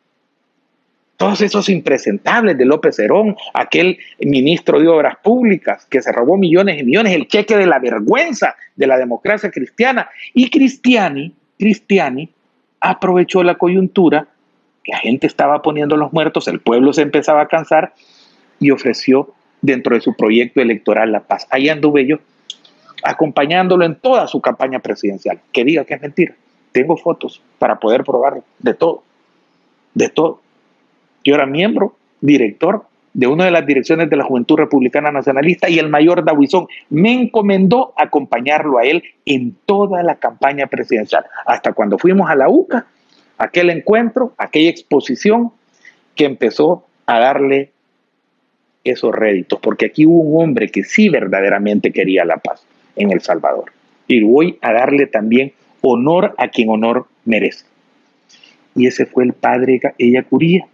[1.18, 6.81] todos esos impresentables de López Herón, aquel ministro de Obras Públicas que se robó millones
[6.81, 10.09] y millones, el cheque de la vergüenza de la democracia cristiana.
[10.33, 12.31] Y Cristiani, Cristiani
[12.78, 14.28] aprovechó la coyuntura,
[14.87, 17.94] la gente estaba poniendo los muertos, el pueblo se empezaba a cansar
[18.61, 21.48] y ofreció dentro de su proyecto electoral la paz.
[21.50, 22.18] Ahí anduve yo,
[23.02, 25.40] acompañándolo en toda su campaña presidencial.
[25.50, 26.37] Que diga que es mentira.
[26.70, 29.02] Tengo fotos para poder probar de todo,
[29.94, 30.42] de todo.
[31.24, 35.78] Yo era miembro, director de una de las direcciones de la Juventud Republicana Nacionalista y
[35.78, 41.98] el mayor Dawisón me encomendó acompañarlo a él en toda la campaña presidencial, hasta cuando
[41.98, 42.87] fuimos a la UCA,
[43.38, 45.52] aquel encuentro, aquella exposición
[46.14, 47.72] que empezó a darle
[48.85, 52.64] esos réditos, porque aquí hubo un hombre que sí verdaderamente quería la paz
[52.96, 53.72] en El Salvador.
[54.07, 55.52] Y voy a darle también
[55.83, 57.66] honor a quien honor merece.
[58.74, 60.66] Y ese fue el padre Ella Curía,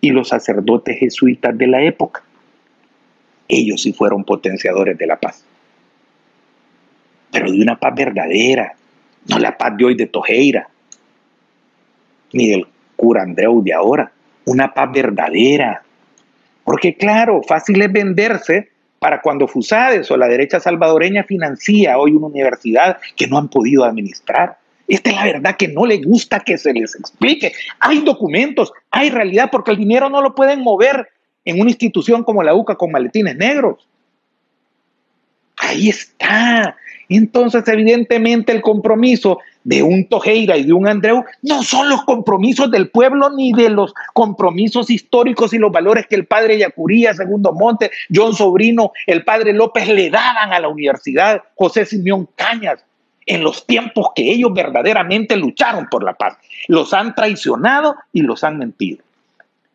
[0.00, 2.22] y los sacerdotes jesuitas de la época.
[3.48, 5.44] Ellos sí fueron potenciadores de la paz.
[7.30, 8.74] Pero de una paz verdadera,
[9.28, 10.68] no la paz de hoy de Tojeira,
[12.32, 14.12] ni del cura Andreu de ahora,
[14.46, 15.82] una paz verdadera.
[16.64, 22.26] Porque claro, fácil es venderse para cuando Fusades o la derecha salvadoreña financia hoy una
[22.26, 24.58] universidad que no han podido administrar.
[24.90, 27.52] Esta es la verdad que no le gusta que se les explique.
[27.78, 31.08] Hay documentos, hay realidad, porque el dinero no lo pueden mover
[31.44, 33.86] en una institución como la UCA con maletines negros.
[35.56, 36.76] Ahí está.
[37.08, 42.68] Entonces, evidentemente, el compromiso de un Tojeira y de un Andreu no son los compromisos
[42.72, 47.52] del pueblo ni de los compromisos históricos y los valores que el padre Yacuría, Segundo
[47.52, 52.84] Monte, John Sobrino, el padre López le daban a la universidad, José Simeón Cañas
[53.26, 56.36] en los tiempos que ellos verdaderamente lucharon por la paz.
[56.68, 59.02] Los han traicionado y los han mentido.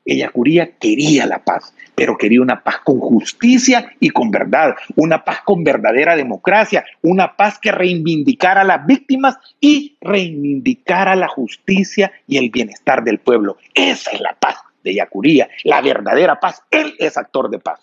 [0.06, 5.24] Ella Curía quería la paz, pero quería una paz con justicia y con verdad, una
[5.24, 12.12] paz con verdadera democracia, una paz que reivindicara a las víctimas y reivindicara la justicia
[12.28, 13.58] y el bienestar del pueblo.
[13.74, 16.62] Esa es la paz de Yacuría, la verdadera paz.
[16.70, 17.80] Él es actor de paz.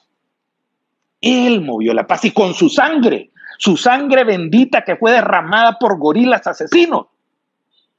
[1.20, 3.30] Él movió la paz y con su sangre
[3.62, 7.06] su sangre bendita que fue derramada por gorilas asesinos,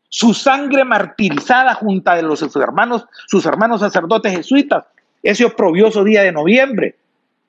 [0.10, 4.84] su sangre martirizada junto a los sus hermanos, sus hermanos sacerdotes jesuitas,
[5.24, 6.98] ese oprobioso día de noviembre,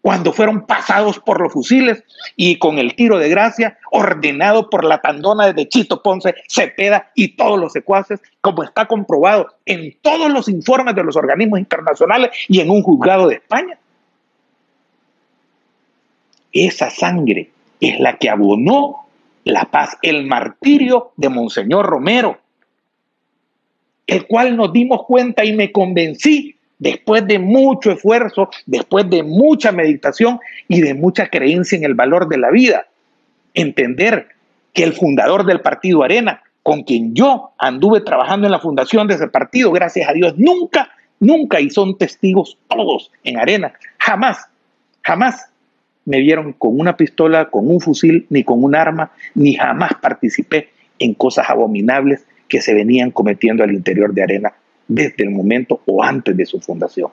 [0.01, 2.05] cuando fueron pasados por los fusiles
[2.37, 7.35] y con el tiro de gracia ordenado por la tandona de Chito Ponce, Cepeda y
[7.35, 12.61] todos los secuaces, como está comprobado en todos los informes de los organismos internacionales y
[12.61, 13.77] en un juzgado de España.
[16.53, 19.07] Esa sangre es la que abonó
[19.45, 22.39] la paz, el martirio de Monseñor Romero,
[24.07, 29.73] el cual nos dimos cuenta y me convencí después de mucho esfuerzo, después de mucha
[29.73, 32.87] meditación y de mucha creencia en el valor de la vida,
[33.55, 34.29] entender
[34.73, 39.15] que el fundador del partido Arena con quien yo anduve trabajando en la fundación de
[39.15, 44.49] ese partido, gracias a Dios, nunca, nunca, y son testigos todos en arena, jamás,
[45.03, 45.51] jamás
[46.05, 50.71] me vieron con una pistola, con un fusil, ni con un arma, ni jamás participé
[50.99, 54.53] en cosas abominables que se venían cometiendo al interior de Arena
[54.87, 57.11] desde el momento o antes de su fundación.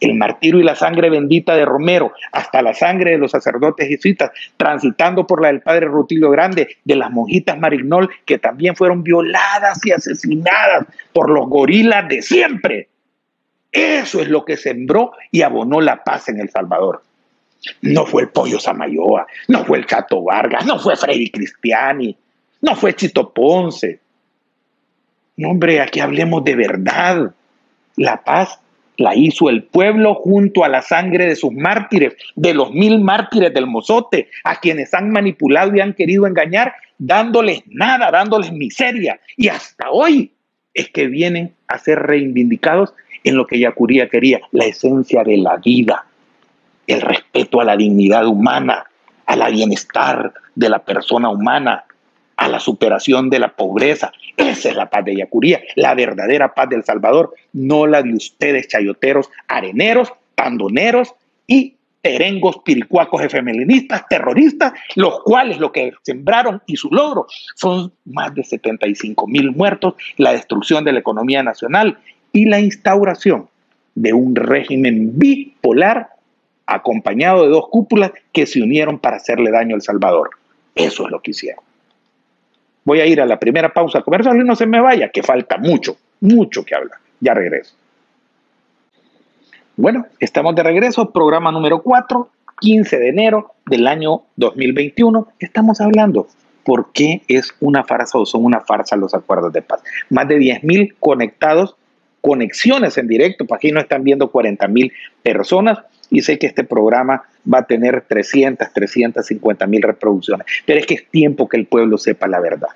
[0.00, 4.30] El martirio y la sangre bendita de Romero, hasta la sangre de los sacerdotes jesuitas,
[4.56, 9.84] transitando por la del padre Rutilio Grande, de las monjitas Marignol, que también fueron violadas
[9.84, 12.88] y asesinadas por los gorilas de siempre.
[13.70, 17.02] Eso es lo que sembró y abonó la paz en El Salvador.
[17.82, 22.16] No fue el Pollo Samayoa, no fue el Chato Vargas, no fue Freddy Cristiani,
[22.62, 24.00] no fue Chito Ponce.
[25.36, 27.34] No, hombre, aquí hablemos de verdad.
[27.96, 28.60] La paz
[28.96, 33.52] la hizo el pueblo junto a la sangre de sus mártires, de los mil mártires
[33.52, 39.18] del mozote, a quienes han manipulado y han querido engañar, dándoles nada, dándoles miseria.
[39.36, 40.32] Y hasta hoy
[40.74, 42.92] es que vienen a ser reivindicados
[43.24, 46.06] en lo que Yacuría quería, la esencia de la vida,
[46.92, 48.84] el respeto a la dignidad humana,
[49.26, 51.84] a la bienestar de la persona humana,
[52.36, 54.12] a la superación de la pobreza.
[54.36, 58.68] Esa es la paz de Yacuría, la verdadera paz del Salvador, no la de ustedes
[58.68, 61.14] chayoteros, areneros, pandoneros
[61.46, 67.26] y terengos, piricuacos, efemelinistas, terroristas, los cuales lo que sembraron y su logro
[67.56, 71.98] son más de 75 mil muertos, la destrucción de la economía nacional
[72.32, 73.48] y la instauración
[73.94, 76.09] de un régimen bipolar
[76.70, 80.30] acompañado de dos cúpulas que se unieron para hacerle daño al Salvador.
[80.74, 81.64] Eso es lo que hicieron.
[82.84, 85.58] Voy a ir a la primera pausa comercial y no se me vaya, que falta
[85.58, 86.98] mucho, mucho que hablar.
[87.20, 87.74] Ya regreso.
[89.76, 92.28] Bueno, estamos de regreso, programa número 4,
[92.60, 95.28] 15 de enero del año 2021.
[95.40, 96.28] Estamos hablando
[96.64, 99.82] por qué es una farsa o son una farsa los acuerdos de paz.
[100.08, 101.74] Más de 10.000 conectados,
[102.20, 105.78] conexiones en directo, para aquí no están viendo 40.000 personas
[106.10, 110.94] y sé que este programa va a tener 300, 350 mil reproducciones, pero es que
[110.94, 112.68] es tiempo que el pueblo sepa la verdad.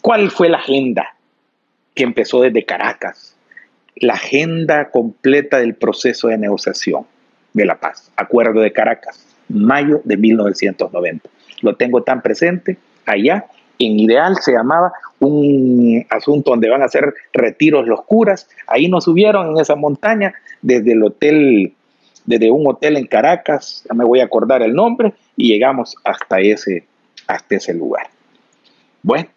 [0.00, 1.14] ¿Cuál fue la agenda
[1.94, 3.36] que empezó desde Caracas?
[3.96, 7.06] La agenda completa del proceso de negociación
[7.52, 11.30] de la paz, Acuerdo de Caracas, mayo de 1990.
[11.62, 12.76] Lo tengo tan presente
[13.06, 13.46] allá.
[13.78, 18.48] En ideal se llamaba un asunto donde van a hacer retiros los curas.
[18.66, 21.74] Ahí nos subieron en esa montaña desde el hotel
[22.24, 26.40] desde un hotel en Caracas, ya me voy a acordar el nombre, y llegamos hasta
[26.40, 26.84] ese,
[27.26, 28.08] hasta ese lugar.
[29.02, 29.28] Bueno,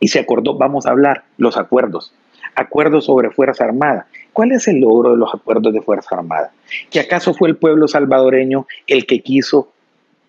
[0.00, 2.12] y se acordó, vamos a hablar, los acuerdos.
[2.54, 4.06] Acuerdos sobre Fuerza Armada.
[4.32, 6.52] ¿Cuál es el logro de los acuerdos de Fuerza Armada?
[6.90, 9.72] ¿Que acaso fue el pueblo salvadoreño el que quiso,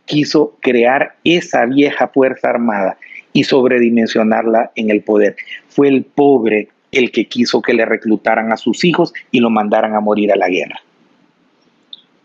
[0.05, 2.97] quiso crear esa vieja Fuerza Armada
[3.33, 5.35] y sobredimensionarla en el poder?
[5.67, 9.93] Fue el pobre el que quiso que le reclutaran a sus hijos y lo mandaran
[9.93, 10.81] a morir a la guerra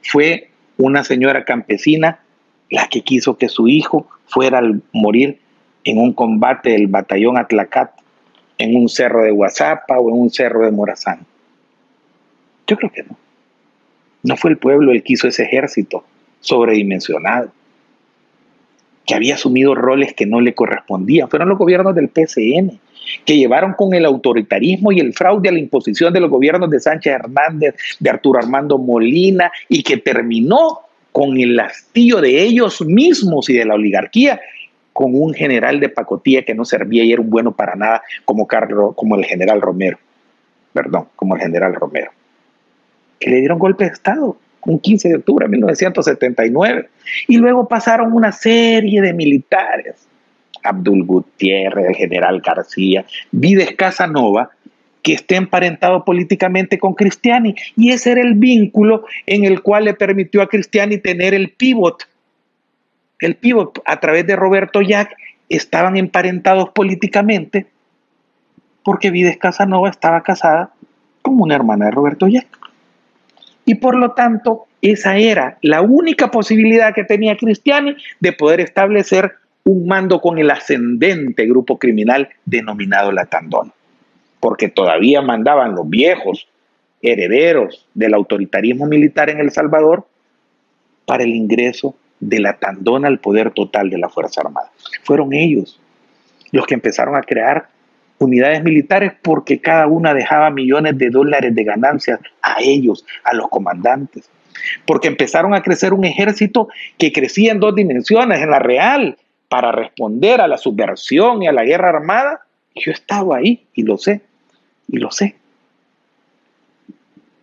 [0.02, 2.20] fue una señora campesina
[2.70, 5.38] la que quiso que su hijo fuera a morir
[5.84, 7.92] en un combate del batallón Atlacat
[8.58, 11.26] en un cerro de Guazapa o en un cerro de Morazán.
[12.66, 13.16] Yo creo que no.
[14.22, 16.04] No fue el pueblo el que hizo ese ejército
[16.40, 17.52] sobredimensionado,
[19.04, 21.28] que había asumido roles que no le correspondían.
[21.28, 22.78] Fueron los gobiernos del PCN,
[23.24, 26.80] que llevaron con el autoritarismo y el fraude a la imposición de los gobiernos de
[26.80, 33.48] Sánchez Hernández, de Arturo Armando Molina, y que terminó con el hastío de ellos mismos
[33.50, 34.40] y de la oligarquía,
[34.92, 38.46] con un general de pacotilla que no servía y era un bueno para nada, como,
[38.46, 39.98] Carlos, como el general Romero,
[40.72, 42.10] perdón, como el general Romero,
[43.18, 46.88] que le dieron golpe de Estado un 15 de octubre de 1979,
[47.28, 50.08] y luego pasaron una serie de militares
[50.62, 54.50] Abdul Gutiérrez, el general García, Vides Casanova,
[55.02, 57.54] que esté emparentado políticamente con Cristiani.
[57.76, 62.08] Y ese era el vínculo en el cual le permitió a Cristiani tener el pivot.
[63.18, 65.16] El pivot a través de Roberto Jack
[65.48, 67.66] estaban emparentados políticamente
[68.84, 70.72] porque Vides Casanova estaba casada
[71.20, 72.46] con una hermana de Roberto Jack.
[73.64, 79.34] Y por lo tanto, esa era la única posibilidad que tenía Cristiani de poder establecer
[79.64, 83.72] un mando con el ascendente grupo criminal denominado la Tandona,
[84.40, 86.48] porque todavía mandaban los viejos
[87.00, 90.06] herederos del autoritarismo militar en El Salvador
[91.04, 94.70] para el ingreso de la Tandona al poder total de la Fuerza Armada.
[95.02, 95.80] Fueron ellos
[96.52, 97.68] los que empezaron a crear
[98.18, 103.48] unidades militares porque cada una dejaba millones de dólares de ganancias a ellos, a los
[103.48, 104.30] comandantes.
[104.86, 109.16] Porque empezaron a crecer un ejército que crecía en dos dimensiones, en la real
[109.52, 112.40] para responder a la subversión y a la guerra armada,
[112.74, 114.22] yo estaba ahí y lo sé,
[114.88, 115.36] y lo sé.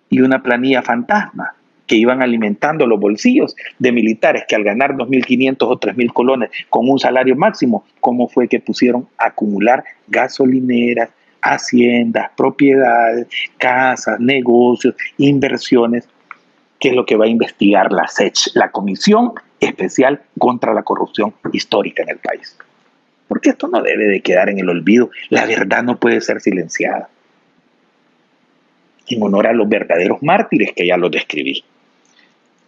[0.09, 1.53] Y una planilla fantasma
[1.85, 6.89] que iban alimentando los bolsillos de militares que al ganar 2.500 o 3.000 colones con
[6.89, 11.11] un salario máximo, ¿cómo fue que pusieron a acumular gasolineras,
[11.43, 13.27] haciendas, propiedades,
[13.59, 16.09] casas, negocios, inversiones?
[16.79, 21.33] Que es lo que va a investigar la SECH, la Comisión Especial contra la Corrupción
[21.51, 22.57] Histórica en el país.
[23.27, 25.09] Porque esto no debe de quedar en el olvido.
[25.29, 27.09] La verdad no puede ser silenciada.
[29.07, 31.63] En honor a los verdaderos mártires que ya los describí.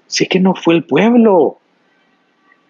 [0.07, 1.57] Si es que no fue el pueblo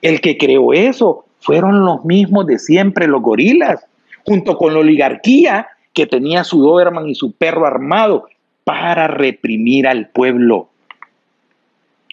[0.01, 3.85] el que creó eso, fueron los mismos de siempre, los gorilas,
[4.25, 8.27] junto con la oligarquía que tenía su Doberman y su perro armado
[8.63, 10.69] para reprimir al pueblo.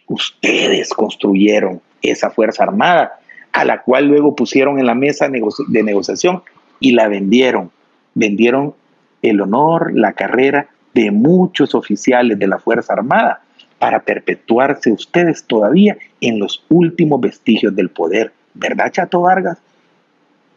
[0.08, 3.18] Ustedes construyeron esa Fuerza Armada,
[3.52, 6.42] a la cual luego pusieron en la mesa de negociación
[6.80, 7.70] y la vendieron.
[8.14, 8.74] Vendieron
[9.22, 13.42] el honor, la carrera de muchos oficiales de la Fuerza Armada
[13.78, 18.32] para perpetuarse ustedes todavía en los últimos vestigios del poder.
[18.54, 19.58] ¿Verdad, Chato Vargas?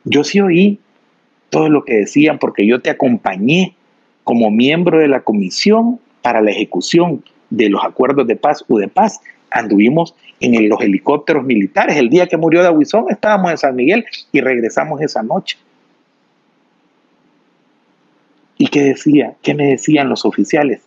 [0.03, 0.79] Yo sí oí
[1.49, 3.75] todo lo que decían porque yo te acompañé
[4.23, 8.87] como miembro de la comisión para la ejecución de los acuerdos de paz o de
[8.87, 9.19] paz.
[9.51, 11.97] Anduvimos en los helicópteros militares.
[11.97, 15.57] El día que murió Dawisón estábamos en San Miguel y regresamos esa noche.
[18.57, 19.33] ¿Y qué decía?
[19.41, 20.81] ¿Qué me decían los oficiales?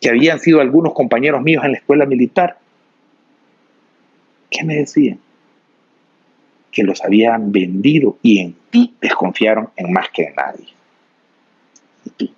[0.00, 2.58] que habían sido algunos compañeros míos en la escuela militar,
[4.50, 5.18] ¿qué me decían?
[6.70, 10.66] Que los habían vendido y en ti desconfiaron en más que en nadie.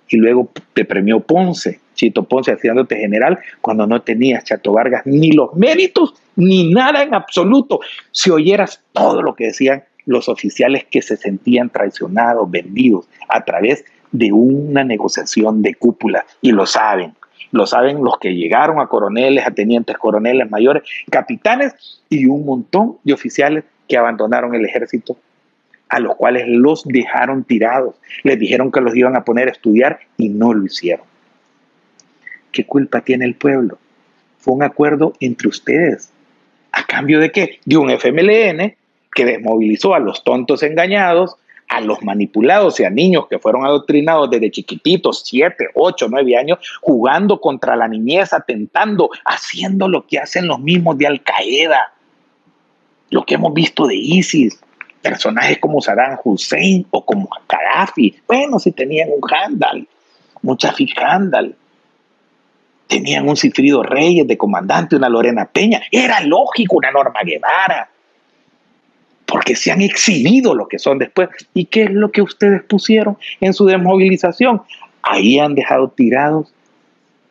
[0.07, 5.33] Y luego te premió Ponce, Chito Ponce haciéndote general cuando no tenías, Chato Vargas, ni
[5.33, 7.81] los méritos ni nada en absoluto.
[8.11, 13.83] Si oyeras todo lo que decían los oficiales que se sentían traicionados, vendidos a través
[14.13, 17.15] de una negociación de cúpula, y lo saben,
[17.51, 22.97] lo saben los que llegaron a coroneles, a tenientes coroneles mayores, capitanes y un montón
[23.03, 25.17] de oficiales que abandonaron el ejército,
[25.89, 27.95] a los cuales los dejaron tirados.
[28.23, 31.09] Les dijeron que los iban a poner a estudiar y no lo hicieron.
[32.51, 33.77] ¿Qué culpa tiene el pueblo?
[34.37, 36.11] Fue un acuerdo entre ustedes.
[36.71, 37.59] ¿A cambio de qué?
[37.65, 38.75] De un FMLN
[39.13, 41.35] que desmovilizó a los tontos engañados,
[41.67, 46.59] a los manipulados y a niños que fueron adoctrinados desde chiquititos, siete, ocho, nueve años,
[46.81, 51.93] jugando contra la niñez, atentando, haciendo lo que hacen los mismos de Al Qaeda,
[53.11, 54.59] lo que hemos visto de ISIS,
[55.01, 59.87] personajes como Saddam Hussein o como Gaddafi, bueno, si tenían un Handal,
[60.57, 61.55] Chafi Handal,
[62.89, 67.87] tenían un Cifrido Reyes de comandante, una Lorena Peña, era lógico una Norma Guevara,
[69.25, 71.29] porque se han exhibido lo que son después.
[71.53, 74.63] ¿Y qué es lo que ustedes pusieron en su desmovilización?
[75.03, 76.51] Ahí han dejado tirados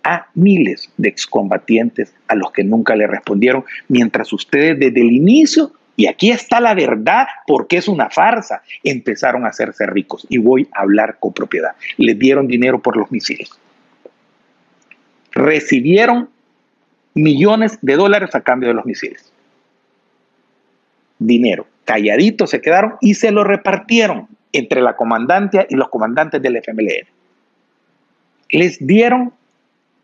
[0.04, 5.72] a miles de excombatientes a los que nunca le respondieron, mientras ustedes desde el inicio,
[5.96, 10.24] y aquí está la verdad, porque es una farsa, empezaron a hacerse ricos.
[10.28, 11.72] Y voy a hablar con propiedad.
[11.96, 13.50] Les dieron dinero por los misiles.
[15.38, 16.28] Recibieron
[17.14, 19.32] millones de dólares a cambio de los misiles.
[21.18, 26.56] Dinero calladitos se quedaron y se lo repartieron entre la comandante y los comandantes del
[26.56, 27.08] FMLN.
[28.50, 29.32] Les dieron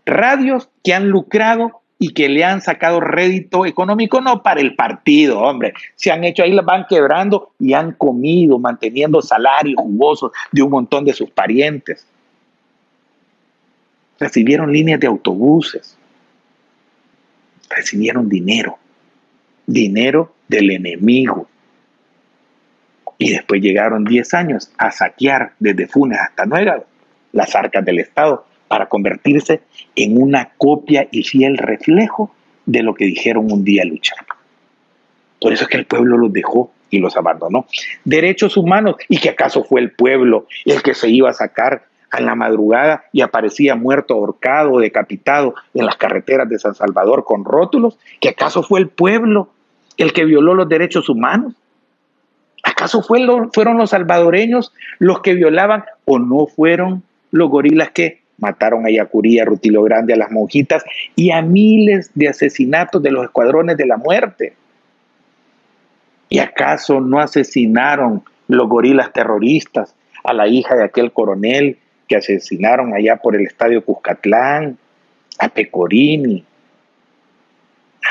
[0.07, 5.41] radios que han lucrado y que le han sacado rédito económico, no para el partido,
[5.41, 5.75] hombre.
[5.95, 10.71] Se han hecho ahí, las van quebrando y han comido, manteniendo salarios jugosos de un
[10.71, 12.07] montón de sus parientes.
[14.19, 15.97] Recibieron líneas de autobuses,
[17.69, 18.79] recibieron dinero,
[19.67, 21.49] dinero del enemigo,
[23.19, 26.85] y después llegaron 10 años a saquear desde Funes hasta Nueva
[27.33, 29.61] las arcas del Estado para convertirse
[29.95, 32.35] en una copia y fiel reflejo
[32.67, 34.19] de lo que dijeron un día luchar.
[35.41, 37.67] Por eso es que el pueblo los dejó y los abandonó.
[38.05, 42.21] Derechos humanos, y que acaso fue el pueblo el que se iba a sacar a
[42.21, 47.99] la madrugada y aparecía muerto, ahorcado, decapitado en las carreteras de San Salvador con rótulos,
[48.21, 49.49] que acaso fue el pueblo
[49.97, 51.55] el que violó los derechos humanos.
[52.63, 57.03] ¿Acaso fueron los salvadoreños los que violaban o no fueron
[57.33, 60.85] los gorilas que mataron a Yacurí, a Rutilo Grande, a las monjitas
[61.17, 64.55] y a miles de asesinatos de los escuadrones de la muerte?
[66.29, 71.79] ¿Y acaso no asesinaron los gorilas terroristas a la hija de aquel coronel
[72.09, 74.79] que asesinaron allá por el estadio Cuscatlán,
[75.39, 76.45] a Pecorini?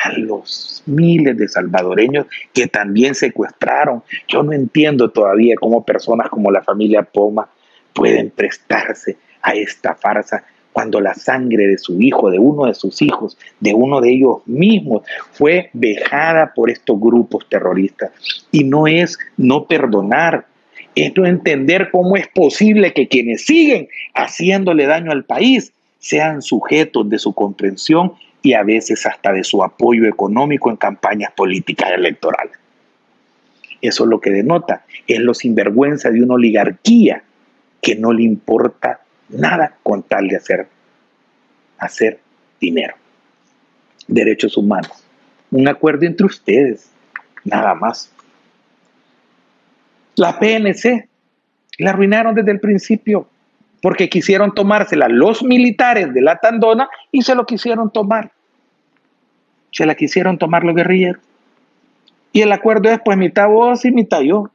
[0.03, 4.03] a los miles de salvadoreños que también secuestraron.
[4.27, 7.47] Yo no entiendo todavía cómo personas como la familia Poma
[7.93, 13.01] pueden prestarse a esta farsa cuando la sangre de su hijo, de uno de sus
[13.03, 18.11] hijos, de uno de ellos mismos, fue vejada por estos grupos terroristas.
[18.51, 20.47] Y no es no perdonar,
[20.95, 27.09] es no entender cómo es posible que quienes siguen haciéndole daño al país sean sujetos
[27.09, 32.57] de su comprensión y a veces hasta de su apoyo económico en campañas políticas electorales.
[33.81, 37.23] Eso es lo que denota, es lo sinvergüenza de una oligarquía
[37.81, 40.67] que no le importa nada con tal de hacer,
[41.77, 42.19] hacer
[42.59, 42.95] dinero.
[44.07, 45.03] Derechos humanos.
[45.51, 46.89] Un acuerdo entre ustedes,
[47.43, 48.11] nada más.
[50.15, 51.07] La PNC
[51.79, 53.27] la arruinaron desde el principio
[53.81, 58.31] porque quisieron tomársela los militares de la Tandona y se lo quisieron tomar.
[59.71, 61.21] Se la quisieron tomar los guerrilleros.
[62.31, 64.49] Y el acuerdo es pues mitad vos y mitad yo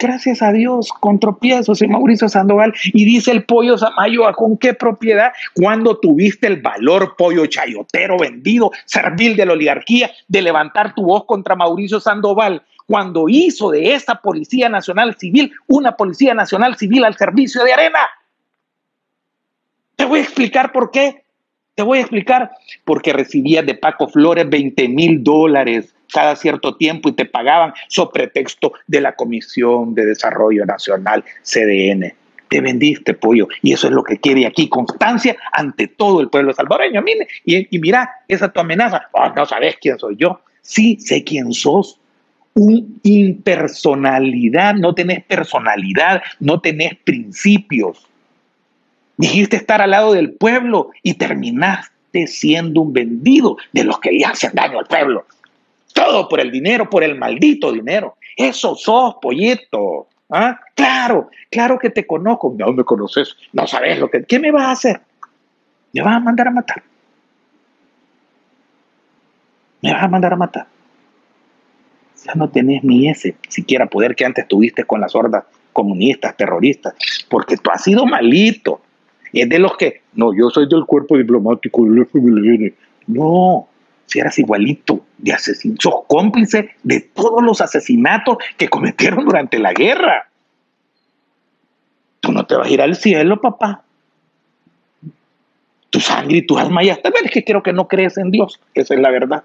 [0.00, 2.74] gracias a Dios, con tropiezos en Mauricio Sandoval.
[2.86, 5.32] Y dice el pollo Samayoa, ¿con qué propiedad?
[5.54, 11.24] Cuando tuviste el valor, pollo chayotero vendido, servil de la oligarquía, de levantar tu voz
[11.26, 17.16] contra Mauricio Sandoval, cuando hizo de esta Policía Nacional Civil una Policía Nacional Civil al
[17.16, 18.00] servicio de Arena.
[19.94, 21.22] Te voy a explicar por qué.
[21.76, 22.50] Te voy a explicar.
[22.84, 28.24] Porque recibía de Paco Flores 20 mil dólares cada cierto tiempo y te pagaban sobre
[28.24, 32.12] pretexto de la Comisión de Desarrollo Nacional, CDN.
[32.48, 33.46] Te vendiste, pollo.
[33.62, 37.02] Y eso es lo que quiere aquí, constancia ante todo el pueblo salvadoreño.
[37.02, 39.08] Mire, y, mira, esa tu amenaza.
[39.12, 40.40] Oh, no sabes quién soy yo.
[40.60, 41.99] Sí, sé quién sos.
[42.54, 48.06] Un impersonalidad, no tenés personalidad, no tenés principios.
[49.16, 54.24] Dijiste estar al lado del pueblo y terminaste siendo un vendido de los que le
[54.24, 55.26] hacen daño al pueblo.
[55.92, 58.16] Todo por el dinero, por el maldito dinero.
[58.36, 60.08] Eso sos, pollito.
[60.30, 60.58] ¿Ah?
[60.74, 62.54] Claro, claro que te conozco.
[62.56, 64.24] No me conoces, no sabes lo que...
[64.24, 65.00] ¿Qué me vas a hacer?
[65.92, 66.82] ¿Me vas a mandar a matar?
[69.82, 70.66] ¿Me vas a mandar a matar?
[72.24, 76.94] Ya no tenés ni ese siquiera poder que antes tuviste con las hordas comunistas, terroristas,
[77.28, 78.80] porque tú has sido malito.
[79.32, 82.74] Es de los que, no, yo soy del cuerpo diplomático del FMLN.
[83.06, 83.68] No,
[84.06, 89.72] si eras igualito de asesino, sos cómplice de todos los asesinatos que cometieron durante la
[89.72, 90.28] guerra.
[92.20, 93.84] Tú no te vas a ir al cielo, papá.
[95.90, 97.10] Tu sangre y tu alma ya está.
[97.24, 98.60] Es que creo que no crees en Dios.
[98.74, 99.44] Esa es la verdad.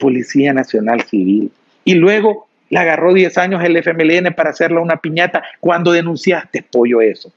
[0.00, 1.52] Policía Nacional Civil.
[1.84, 7.00] Y luego le agarró 10 años el FMLN para hacerle una piñata cuando denunciaste, pollo,
[7.00, 7.30] eso.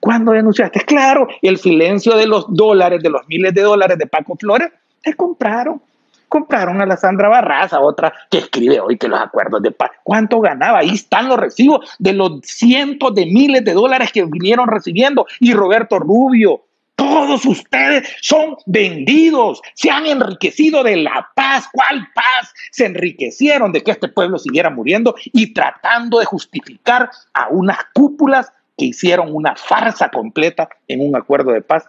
[0.00, 0.80] ¿Cuándo denunciaste?
[0.80, 4.70] Claro, el silencio de los dólares, de los miles de dólares de Paco Flores,
[5.02, 5.80] te compraron.
[6.28, 9.90] Compraron a la Sandra Barraza, otra que escribe hoy que los acuerdos de paz.
[10.02, 10.78] ¿Cuánto ganaba?
[10.78, 15.26] Ahí están los recibos de los cientos de miles de dólares que vinieron recibiendo.
[15.40, 16.62] Y Roberto Rubio,
[17.00, 21.66] todos ustedes son vendidos, se han enriquecido de la paz.
[21.72, 22.52] ¿Cuál paz?
[22.72, 28.52] Se enriquecieron de que este pueblo siguiera muriendo y tratando de justificar a unas cúpulas
[28.76, 31.86] que hicieron una farsa completa en un acuerdo de paz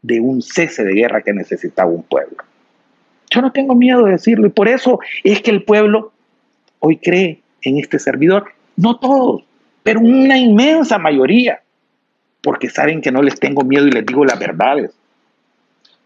[0.00, 2.36] de un cese de guerra que necesitaba un pueblo.
[3.30, 6.12] Yo no tengo miedo de decirlo y por eso es que el pueblo
[6.78, 8.44] hoy cree en este servidor,
[8.76, 9.42] no todos,
[9.82, 11.61] pero una inmensa mayoría,
[12.42, 14.92] porque saben que no les tengo miedo y les digo las verdades.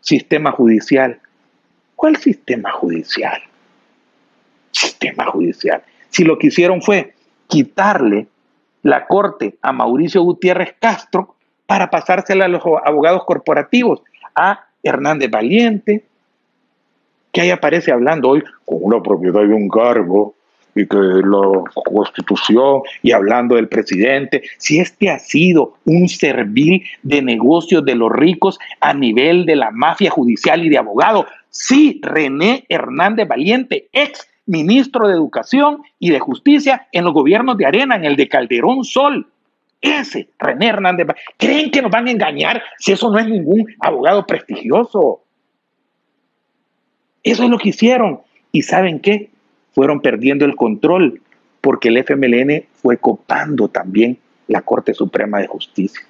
[0.00, 1.18] Sistema judicial.
[1.96, 3.42] ¿Cuál sistema judicial?
[4.70, 5.82] Sistema judicial.
[6.10, 7.14] Si lo que hicieron fue
[7.48, 8.28] quitarle
[8.82, 11.34] la Corte a Mauricio Gutiérrez Castro
[11.66, 14.02] para pasársela a los abogados corporativos,
[14.34, 16.04] a Hernández Valiente,
[17.32, 20.35] que ahí aparece hablando hoy con una propiedad de un cargo
[20.76, 27.22] y que la constitución y hablando del presidente, si este ha sido un servil de
[27.22, 32.64] negocios de los ricos a nivel de la mafia judicial y de abogados, sí, René
[32.68, 38.04] Hernández Valiente, ex ministro de Educación y de Justicia en los gobiernos de Arena, en
[38.04, 39.26] el de Calderón Sol.
[39.80, 41.06] Ese, René Hernández.
[41.36, 45.22] ¿Creen que nos van a engañar si eso no es ningún abogado prestigioso?
[47.22, 48.20] Eso es lo que hicieron.
[48.52, 49.30] ¿Y saben qué?
[49.76, 51.20] Fueron perdiendo el control
[51.60, 54.16] porque el FMLN fue copando también
[54.48, 56.00] la Corte Suprema de Justicia.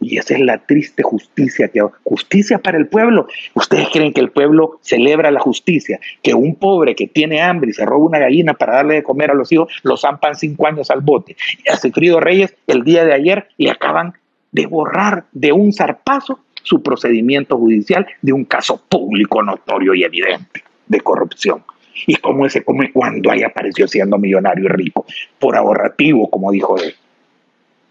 [0.00, 3.26] Y esa es la triste justicia que justicia para el pueblo.
[3.52, 6.00] ¿Ustedes creen que el pueblo celebra la justicia?
[6.22, 9.30] Que un pobre que tiene hambre y se roba una gallina para darle de comer
[9.30, 11.36] a los hijos, lo zampan cinco años al bote.
[11.66, 14.14] Y a Sigfrido Reyes, el día de ayer, le acaban
[14.52, 20.64] de borrar de un zarpazo su procedimiento judicial de un caso público, notorio y evidente
[20.86, 21.62] de corrupción.
[22.06, 25.06] Y cómo se come cuando ahí apareció siendo millonario y rico,
[25.38, 26.94] por ahorrativo, como dijo él.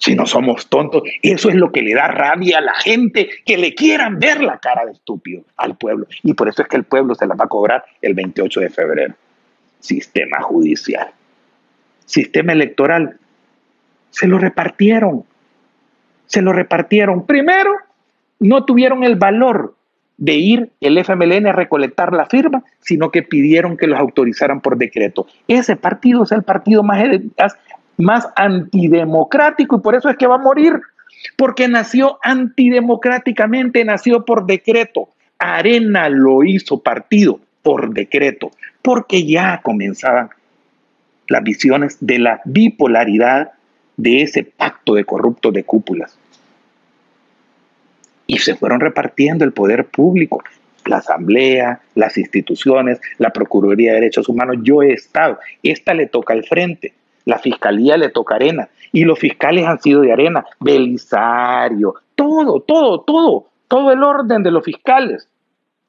[0.01, 3.55] Si no somos tontos, eso es lo que le da rabia a la gente, que
[3.55, 6.07] le quieran ver la cara de estúpido al pueblo.
[6.23, 8.69] Y por eso es que el pueblo se la va a cobrar el 28 de
[8.71, 9.13] febrero.
[9.79, 11.11] Sistema judicial.
[12.05, 13.19] Sistema electoral.
[14.09, 15.23] Se lo repartieron.
[16.25, 17.27] Se lo repartieron.
[17.27, 17.71] Primero,
[18.39, 19.75] no tuvieron el valor
[20.21, 24.77] de ir el FMLN a recolectar la firma, sino que pidieron que los autorizaran por
[24.77, 25.25] decreto.
[25.47, 27.03] Ese partido es el partido más,
[27.97, 30.79] más antidemocrático y por eso es que va a morir,
[31.35, 35.09] porque nació antidemocráticamente, nació por decreto.
[35.39, 38.51] Arena lo hizo partido por decreto,
[38.83, 40.29] porque ya comenzaban
[41.29, 43.53] las visiones de la bipolaridad
[43.97, 46.20] de ese pacto de corruptos de cúpulas
[48.31, 50.41] y se fueron repartiendo el poder público.
[50.85, 54.55] La Asamblea, las instituciones, la Procuraduría de Derechos Humanos.
[54.63, 55.37] Yo he estado.
[55.61, 56.93] Esta le toca al frente.
[57.25, 58.69] La Fiscalía le toca Arena.
[58.93, 60.45] Y los fiscales han sido de Arena.
[60.61, 61.95] Belisario.
[62.15, 63.47] Todo, todo, todo.
[63.67, 65.27] Todo el orden de los fiscales.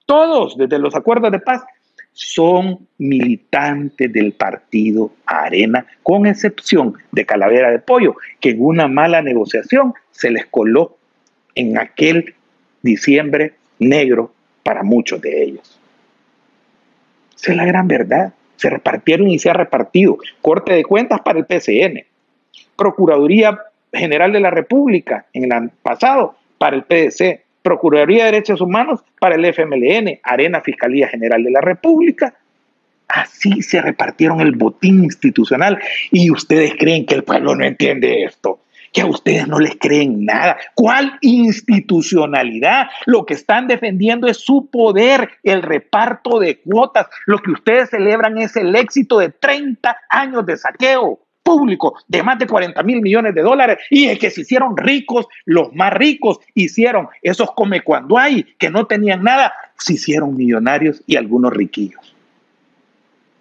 [0.05, 1.63] Todos, desde los acuerdos de paz,
[2.11, 9.23] son militantes del partido Arena, con excepción de Calavera de Pollo, que en una mala
[9.23, 10.97] negociación se les coló
[11.55, 12.35] en aquel
[12.83, 14.33] diciembre negro
[14.63, 15.79] para muchos de ellos.
[17.37, 18.33] Esa es la gran verdad.
[18.57, 20.19] Se repartieron y se ha repartido.
[20.41, 22.05] Corte de cuentas para el PCN.
[22.77, 23.59] Procuraduría
[23.93, 27.43] General de la República en el pasado para el PDC.
[27.63, 30.21] Procuraduría de Derechos Humanos para el FMLN.
[30.23, 32.35] Arena Fiscalía General de la República.
[33.09, 35.79] Así se repartieron el botín institucional.
[36.11, 38.62] Y ustedes creen que el pueblo no entiende esto
[38.93, 40.57] que a ustedes no les creen nada.
[40.75, 42.89] ¿Cuál institucionalidad?
[43.07, 47.07] Lo que están defendiendo es su poder, el reparto de cuotas.
[47.27, 52.39] Lo que ustedes celebran es el éxito de 30 años de saqueo público de más
[52.39, 56.39] de 40 mil millones de dólares y es que se hicieron ricos, los más ricos
[56.55, 62.15] hicieron esos come cuando hay que no tenían nada, se hicieron millonarios y algunos riquillos.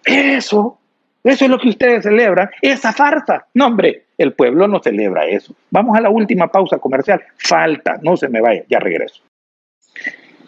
[0.04, 0.80] Eso
[1.24, 3.46] eso es lo que ustedes celebran, esa farsa.
[3.54, 5.54] No, hombre, el pueblo no celebra eso.
[5.70, 7.22] Vamos a la última pausa comercial.
[7.36, 9.22] Falta, no se me vaya, ya regreso.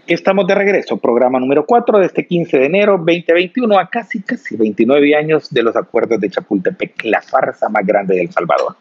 [0.06, 4.54] Estamos de regreso, programa número 4 de este 15 de enero 2021 a casi, casi
[4.54, 8.76] 29 años de los acuerdos de Chapultepec, la farsa más grande de El Salvador.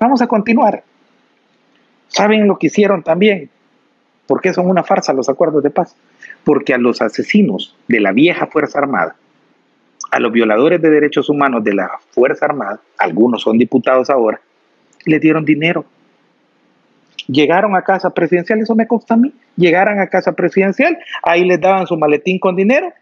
[0.00, 0.82] Vamos a continuar.
[2.08, 3.50] ¿Saben lo que hicieron también?
[4.26, 5.94] ¿Por qué son una farsa los acuerdos de paz?
[6.42, 9.14] Porque a los asesinos de la vieja Fuerza Armada,
[10.10, 14.40] a los violadores de derechos humanos de la Fuerza Armada, algunos son diputados ahora,
[15.04, 15.84] le dieron dinero.
[17.26, 21.60] Llegaron a casa presidencial, eso me consta a mí, llegaron a casa presidencial, ahí les
[21.60, 22.92] daban su maletín con dinero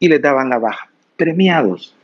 [0.00, 0.90] y les daban la baja.
[1.16, 1.94] Premiados.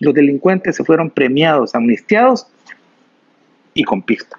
[0.00, 2.48] Los delincuentes se fueron premiados, amnistiados
[3.74, 4.38] y con pista.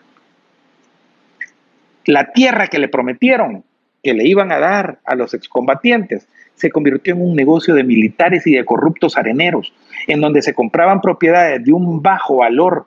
[2.05, 3.63] La tierra que le prometieron
[4.05, 8.45] que le iban a dar a los excombatientes se convirtió en un negocio de militares
[8.45, 9.73] y de corruptos areneros,
[10.05, 12.85] en donde se compraban propiedades de un bajo valor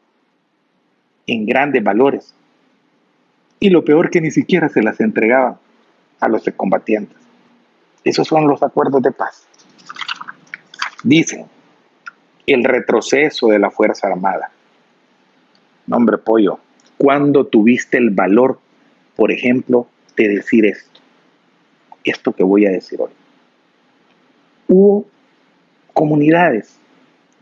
[1.27, 2.37] en grandes valores.
[3.59, 5.57] Y lo peor que ni siquiera se las entregaban
[6.21, 7.19] a los combatientes.
[8.05, 9.45] Esos son los acuerdos de paz.
[11.03, 11.47] Dicen,
[12.47, 14.53] el retroceso de la Fuerza Armada.
[15.85, 16.61] Nombre pollo,
[16.97, 18.61] ¿cuándo tuviste el valor,
[19.16, 20.97] por ejemplo, de decir esto?
[22.11, 23.11] Esto que voy a decir hoy
[24.69, 25.07] hubo
[25.95, 26.79] comunidades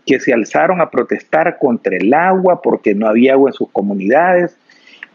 [0.06, 4.56] que se alzaron a protestar contra el agua porque no había agua en sus comunidades,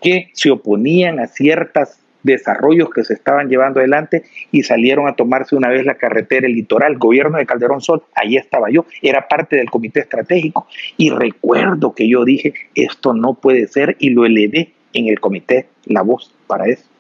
[0.02, 5.56] que se oponían a ciertos desarrollos que se estaban llevando adelante y salieron a tomarse
[5.56, 9.56] una vez la carretera el litoral, gobierno de Calderón Sol, ahí estaba yo, era parte
[9.56, 14.74] del comité estratégico y recuerdo que yo dije, esto no puede ser y lo elevé
[14.94, 16.91] en el comité la voz para eso.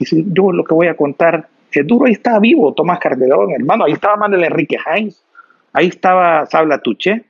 [0.00, 3.52] Y si yo lo que voy a contar que duro, ahí estaba vivo Tomás Cardelón,
[3.52, 5.22] hermano, ahí estaba Manuel Enrique Heinz,
[5.74, 7.26] ahí estaba Sabla Tuché.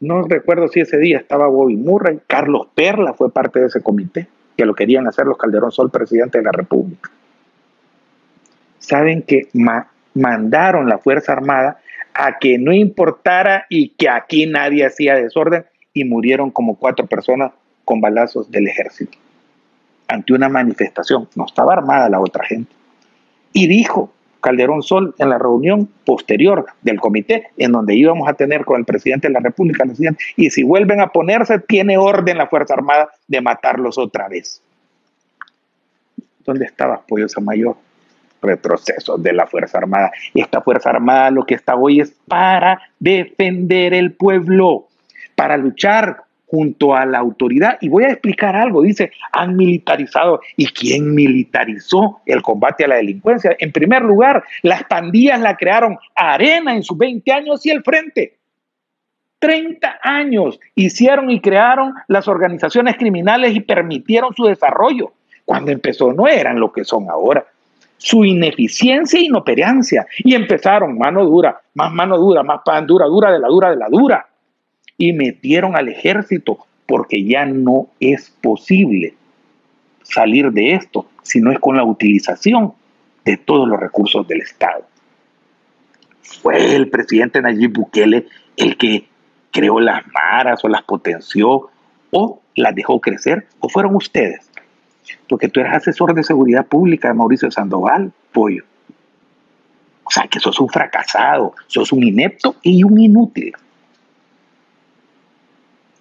[0.00, 4.28] No recuerdo si ese día estaba Bobby Murray, Carlos Perla fue parte de ese comité,
[4.54, 7.10] que lo querían hacer los Calderón Sol, presidente de la República.
[8.78, 9.48] Saben que
[10.12, 11.78] mandaron la Fuerza Armada
[12.12, 15.64] a que no importara y que aquí nadie hacía desorden
[15.94, 17.52] y murieron como cuatro personas
[17.86, 19.16] con balazos del ejército
[20.08, 22.72] ante una manifestación, no estaba armada la otra gente,
[23.52, 28.64] y dijo Calderón Sol en la reunión posterior del comité, en donde íbamos a tener
[28.64, 29.84] con el presidente de la República,
[30.36, 34.62] y si vuelven a ponerse, tiene orden la Fuerza Armada de matarlos otra vez.
[36.44, 37.76] ¿Dónde estaba Pollo Mayor?
[38.40, 40.12] Retrocesos de la Fuerza Armada.
[40.32, 44.86] Esta Fuerza Armada lo que está hoy es para defender el pueblo,
[45.34, 47.78] para luchar junto a la autoridad.
[47.80, 48.82] Y voy a explicar algo.
[48.82, 50.40] Dice, han militarizado.
[50.56, 53.56] ¿Y quién militarizó el combate a la delincuencia?
[53.58, 58.36] En primer lugar, las pandillas la crearon Arena en sus 20 años y el Frente.
[59.38, 65.12] 30 años hicieron y crearon las organizaciones criminales y permitieron su desarrollo.
[65.44, 67.44] Cuando empezó no eran lo que son ahora.
[67.98, 70.06] Su ineficiencia e inoperancia.
[70.18, 73.76] Y empezaron mano dura, más mano dura, más pan dura, dura de la dura de
[73.76, 74.26] la dura
[74.98, 79.14] y metieron al ejército porque ya no es posible
[80.02, 82.72] salir de esto si no es con la utilización
[83.24, 84.86] de todos los recursos del Estado.
[86.22, 88.26] Fue el presidente Nayib Bukele
[88.56, 89.06] el que
[89.50, 91.68] creó las maras o las potenció
[92.10, 94.50] o las dejó crecer o fueron ustedes.
[95.28, 98.64] Porque tú eres asesor de seguridad pública de Mauricio Sandoval, pollo.
[100.04, 103.52] O sea que sos un fracasado, sos un inepto y un inútil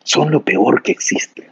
[0.06, 1.50] son lo peor que existe.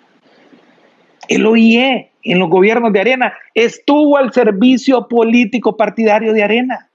[1.28, 6.88] El OIE en los gobiernos de Arena estuvo al servicio político partidario de Arena.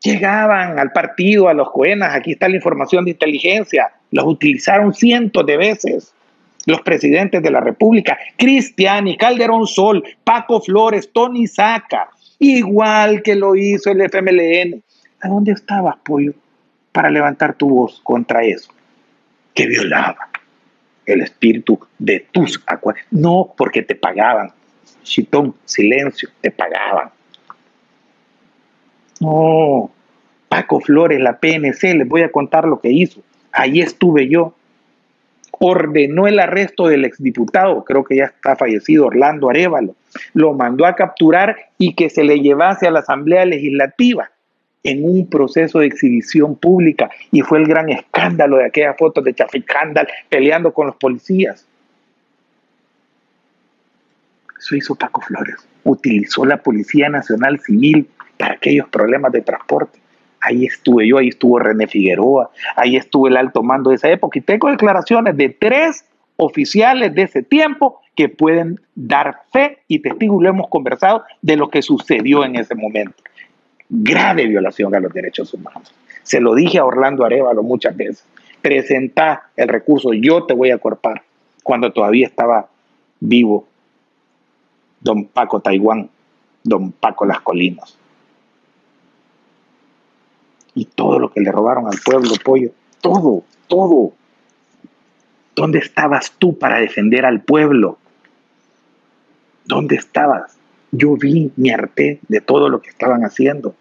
[0.00, 5.44] Llegaban al partido, a los coenas, aquí está la información de inteligencia, los utilizaron cientos
[5.44, 6.14] de veces
[6.66, 13.56] los presidentes de la República, Cristiani, Calderón Sol, Paco Flores, Tony Saca, igual que lo
[13.56, 14.82] hizo el FMLN.
[15.22, 16.34] ¿A dónde estabas, Pollo,
[16.92, 18.70] para levantar tu voz contra eso?
[19.58, 20.28] Que violaba
[21.04, 23.02] el espíritu de tus acuerdos.
[23.10, 24.52] No porque te pagaban.
[25.02, 27.10] Chitón, silencio, te pagaban.
[29.20, 29.90] No,
[30.48, 33.20] Paco Flores, la PNC, les voy a contar lo que hizo.
[33.50, 34.54] Ahí estuve yo.
[35.50, 39.96] Ordenó el arresto del exdiputado, creo que ya está fallecido, Orlando Arevalo.
[40.34, 44.30] Lo mandó a capturar y que se le llevase a la Asamblea Legislativa
[44.82, 49.34] en un proceso de exhibición pública y fue el gran escándalo de aquellas fotos de
[49.34, 51.66] Chafik Handal peleando con los policías.
[54.58, 55.56] Eso hizo Paco Flores.
[55.84, 59.98] Utilizó la Policía Nacional Civil para aquellos problemas de transporte.
[60.40, 64.38] Ahí estuve yo, ahí estuvo René Figueroa, ahí estuvo el alto mando de esa época
[64.38, 66.04] y tengo declaraciones de tres
[66.36, 71.68] oficiales de ese tiempo que pueden dar fe y testigo, lo hemos conversado, de lo
[71.70, 73.22] que sucedió en ese momento
[73.88, 75.92] grave violación a los derechos humanos.
[76.22, 78.24] Se lo dije a Orlando Arevalo muchas veces.
[78.60, 81.22] Presenta el recurso, yo te voy a acorpar,
[81.62, 82.68] cuando todavía estaba
[83.20, 83.66] vivo
[85.00, 86.10] don Paco Taiwán,
[86.64, 87.96] don Paco Las Colinas.
[90.74, 92.70] Y todo lo que le robaron al pueblo, pollo,
[93.00, 94.12] todo, todo.
[95.54, 97.98] ¿Dónde estabas tú para defender al pueblo?
[99.64, 100.58] ¿Dónde estabas?
[100.90, 103.74] yo vi, me harté de todo lo que estaban haciendo.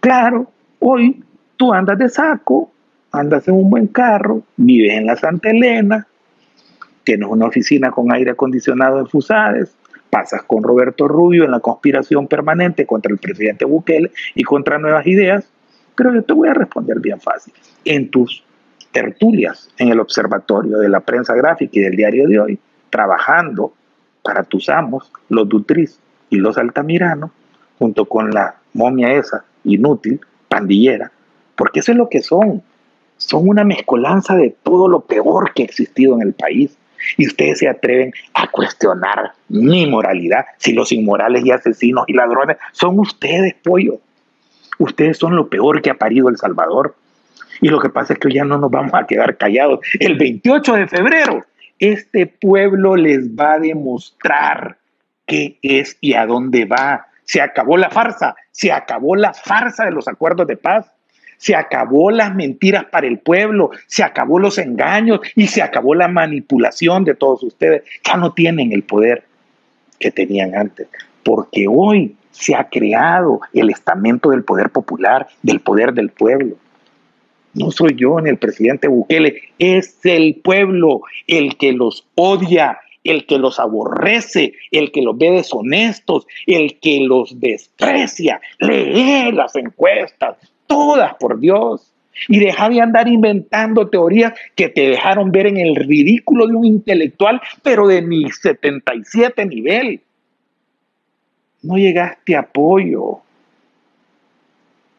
[0.00, 1.22] Claro, hoy
[1.56, 2.70] tú andas de saco,
[3.12, 6.06] andas en un buen carro, vives en la Santa Elena,
[7.04, 9.74] tienes una oficina con aire acondicionado en Fusades,
[10.10, 15.06] pasas con Roberto Rubio en la conspiración permanente contra el presidente Bukele y contra nuevas
[15.06, 15.50] ideas,
[15.96, 17.52] pero yo te voy a responder bien fácil.
[17.84, 18.44] En tus
[18.92, 22.58] tertulias en el observatorio de la prensa gráfica y del diario de hoy,
[22.90, 23.72] trabajando
[24.22, 25.98] para tus amos, los Dutriz
[26.30, 27.30] y los Altamirano,
[27.78, 31.10] junto con la momia esa, inútil, pandillera,
[31.56, 32.62] porque eso es lo que son.
[33.16, 36.76] Son una mezcolanza de todo lo peor que ha existido en el país.
[37.16, 42.56] Y ustedes se atreven a cuestionar mi moralidad, si los inmorales y asesinos y ladrones
[42.72, 44.00] son ustedes, pollo.
[44.78, 46.96] Ustedes son lo peor que ha parido El Salvador.
[47.60, 49.80] Y lo que pasa es que ya no nos vamos a quedar callados.
[50.00, 51.44] El 28 de febrero
[51.78, 54.78] este pueblo les va a demostrar
[55.26, 57.06] qué es y a dónde va.
[57.28, 60.90] Se acabó la farsa, se acabó la farsa de los acuerdos de paz,
[61.36, 66.08] se acabó las mentiras para el pueblo, se acabó los engaños y se acabó la
[66.08, 67.82] manipulación de todos ustedes.
[68.02, 69.24] Ya no tienen el poder
[69.98, 70.88] que tenían antes,
[71.22, 76.56] porque hoy se ha creado el estamento del poder popular, del poder del pueblo.
[77.52, 83.26] No soy yo ni el presidente Bukele, es el pueblo el que los odia, el
[83.26, 88.40] que los aborrece, el que los ve deshonestos, el que los desprecia.
[88.58, 90.36] Lee las encuestas,
[90.66, 91.92] todas por Dios.
[92.26, 96.64] Y deja de andar inventando teorías que te dejaron ver en el ridículo de un
[96.64, 100.00] intelectual, pero de mi 77 nivel.
[101.62, 103.20] no llegaste a pollo,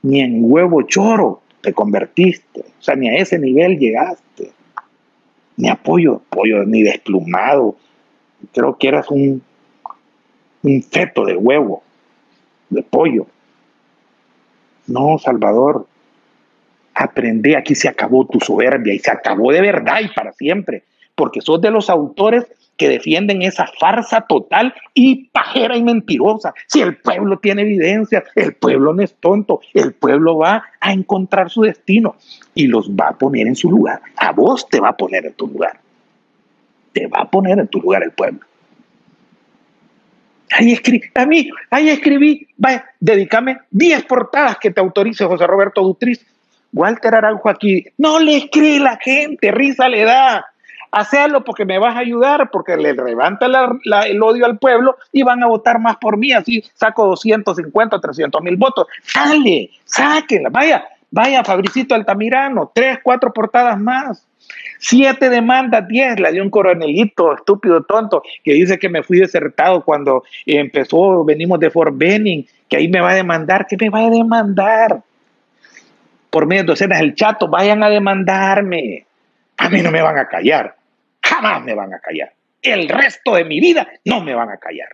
[0.01, 4.51] ni en huevo choro te convertiste, o sea, ni a ese nivel llegaste,
[5.57, 7.75] ni a pollo, pollo ni desplumado,
[8.53, 9.41] creo que eras un,
[10.63, 11.83] un feto de huevo,
[12.69, 13.27] de pollo.
[14.87, 15.87] No, Salvador,
[16.93, 20.83] aprende, aquí se acabó tu soberbia y se acabó de verdad y para siempre,
[21.15, 22.47] porque sos de los autores
[22.79, 26.53] que defienden esa farsa total y pajera y mentirosa.
[26.67, 31.49] Si el pueblo tiene evidencia, el pueblo no es tonto, el pueblo va a encontrar
[31.49, 32.15] su destino
[32.55, 34.01] y los va a poner en su lugar.
[34.15, 35.79] A vos te va a poner en tu lugar.
[37.07, 38.39] Va a poner en tu lugar el pueblo.
[40.51, 45.81] Ahí escribí, a mí, ahí escribí, vaya, dedícame 10 portadas que te autorice José Roberto
[45.81, 46.25] Dutriz.
[46.71, 50.45] Walter Araujo aquí, no le escribe la gente, risa le da.
[50.91, 55.43] Hacelo porque me vas a ayudar, porque le levanta el odio al pueblo y van
[55.43, 56.31] a votar más por mí.
[56.31, 58.87] Así saco 250, 300 mil votos.
[59.03, 60.49] Sale, sáquenla.
[60.49, 64.26] Vaya, vaya, Fabricito Altamirano, tres, cuatro portadas más.
[64.80, 69.84] Siete demandas, diez, la dio un coronelito estúpido, tonto, que dice que me fui desertado
[69.84, 74.05] cuando empezó, venimos de Fort Benning, que ahí me va a demandar, que me va
[74.05, 75.01] a demandar.
[76.30, 79.05] Por medio de docenas el chato, vayan a demandarme.
[79.57, 80.80] A mí no me van a callar
[81.30, 82.34] jamás me van a callar.
[82.62, 84.89] El resto de mi vida no me van a callar.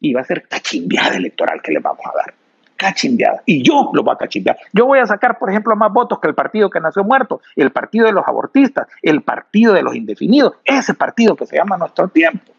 [0.00, 2.34] Y va a ser cachimbiada electoral que les vamos a dar.
[2.76, 3.42] Cachimbiada.
[3.46, 4.58] Y yo lo voy a cachimbiar.
[4.72, 7.70] Yo voy a sacar, por ejemplo, más votos que el partido que nació muerto, el
[7.70, 12.08] partido de los abortistas, el partido de los indefinidos, ese partido que se llama Nuestro
[12.08, 12.52] Tiempo.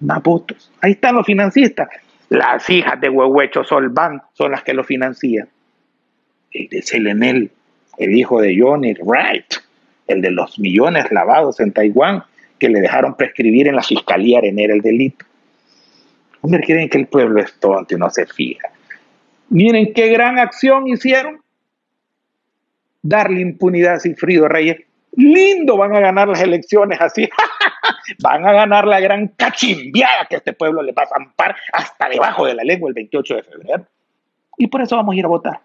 [0.00, 0.70] Más votos.
[0.80, 1.88] Ahí están los financistas.
[2.28, 5.48] Las hijas de Huehuecho Solván son las que lo financian.
[6.52, 7.50] El de Selenel,
[7.96, 9.64] el hijo de Johnny Wright
[10.06, 12.24] el de los millones lavados en Taiwán,
[12.58, 15.24] que le dejaron prescribir en la fiscalía arenera el delito.
[16.40, 18.68] Hombre, creen que el pueblo es tonto y no se fija.
[19.48, 21.40] Miren qué gran acción hicieron.
[23.02, 24.78] Darle impunidad a Cifrido Reyes.
[25.12, 27.28] Lindo van a ganar las elecciones así.
[28.22, 32.46] van a ganar la gran cachimbiada que este pueblo le va a zampar hasta debajo
[32.46, 33.86] de la lengua el 28 de febrero.
[34.58, 35.60] Y por eso vamos a ir a votar.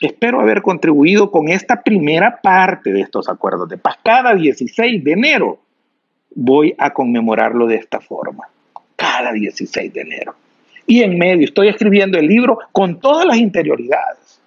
[0.00, 3.98] Espero haber contribuido con esta primera parte de estos acuerdos de paz.
[4.04, 5.58] Cada 16 de enero
[6.34, 8.48] voy a conmemorarlo de esta forma.
[8.94, 10.34] Cada 16 de enero.
[10.86, 14.40] Y en medio estoy escribiendo el libro con todas las interioridades.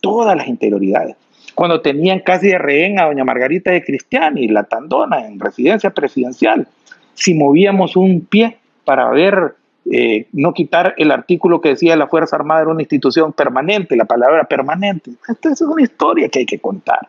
[0.00, 1.16] Todas las interioridades.
[1.54, 6.66] Cuando tenían casi de rehén a doña Margarita de Cristiani, la Tandona, en residencia presidencial,
[7.14, 9.56] si movíamos un pie para ver
[9.92, 14.04] eh, no quitar el artículo que decía la Fuerza Armada era una institución permanente, la
[14.04, 15.12] palabra permanente.
[15.28, 17.08] Esta es una historia que hay que contar.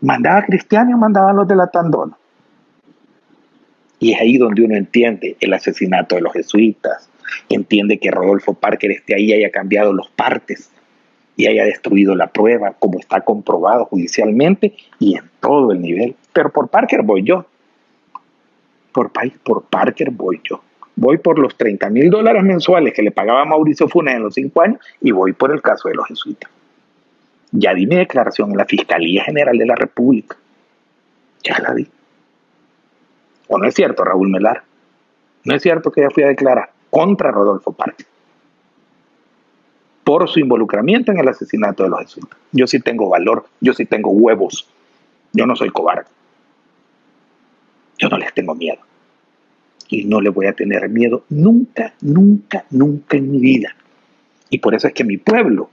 [0.00, 2.16] ¿Mandaba cristianos o mandaban los de la Tandona?
[4.04, 7.08] Y es ahí donde uno entiende el asesinato de los jesuitas,
[7.48, 10.70] entiende que Rodolfo Parker esté ahí, haya cambiado los partes
[11.36, 16.16] y haya destruido la prueba, como está comprobado judicialmente y en todo el nivel.
[16.34, 17.46] Pero por Parker voy yo.
[18.92, 19.10] Por,
[19.42, 20.62] por Parker voy yo
[20.96, 24.60] voy por los 30 mil dólares mensuales que le pagaba Mauricio Funes en los cinco
[24.60, 26.50] años y voy por el caso de los jesuitas.
[27.52, 30.36] Ya di mi declaración en la Fiscalía General de la República.
[31.42, 31.88] Ya la di.
[33.48, 34.62] ¿O no es cierto, Raúl Melar?
[35.44, 38.04] No es cierto que ya fui a declarar contra Rodolfo Parque
[40.04, 42.38] por su involucramiento en el asesinato de los jesuitas.
[42.52, 44.68] Yo sí tengo valor, yo sí tengo huevos,
[45.32, 46.10] yo no soy cobarde.
[47.98, 48.78] Yo no les tengo miedo
[49.88, 53.74] y no le voy a tener miedo nunca, nunca, nunca en mi vida.
[54.50, 55.70] Y por eso es que mi pueblo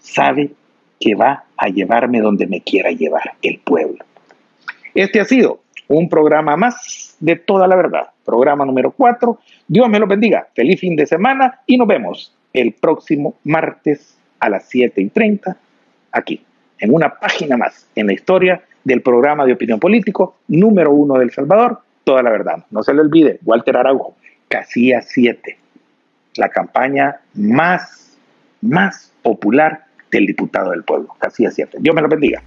[0.00, 0.52] sabe
[1.00, 4.04] que va a llevarme donde me quiera llevar el pueblo.
[4.94, 5.61] Este ha sido
[5.96, 9.38] un programa más de toda la verdad, programa número 4.
[9.68, 14.48] Dios me lo bendiga, feliz fin de semana y nos vemos el próximo martes a
[14.48, 15.56] las 7 y 30
[16.12, 16.44] aquí,
[16.78, 21.30] en una página más en la historia del programa de opinión político número uno del
[21.30, 22.64] Salvador, toda la verdad.
[22.70, 24.16] No se le olvide, Walter Araujo,
[24.48, 25.56] Casilla 7,
[26.36, 28.18] la campaña más,
[28.60, 31.08] más popular del diputado del pueblo.
[31.18, 31.78] Casilla 7.
[31.80, 32.42] Dios me lo bendiga.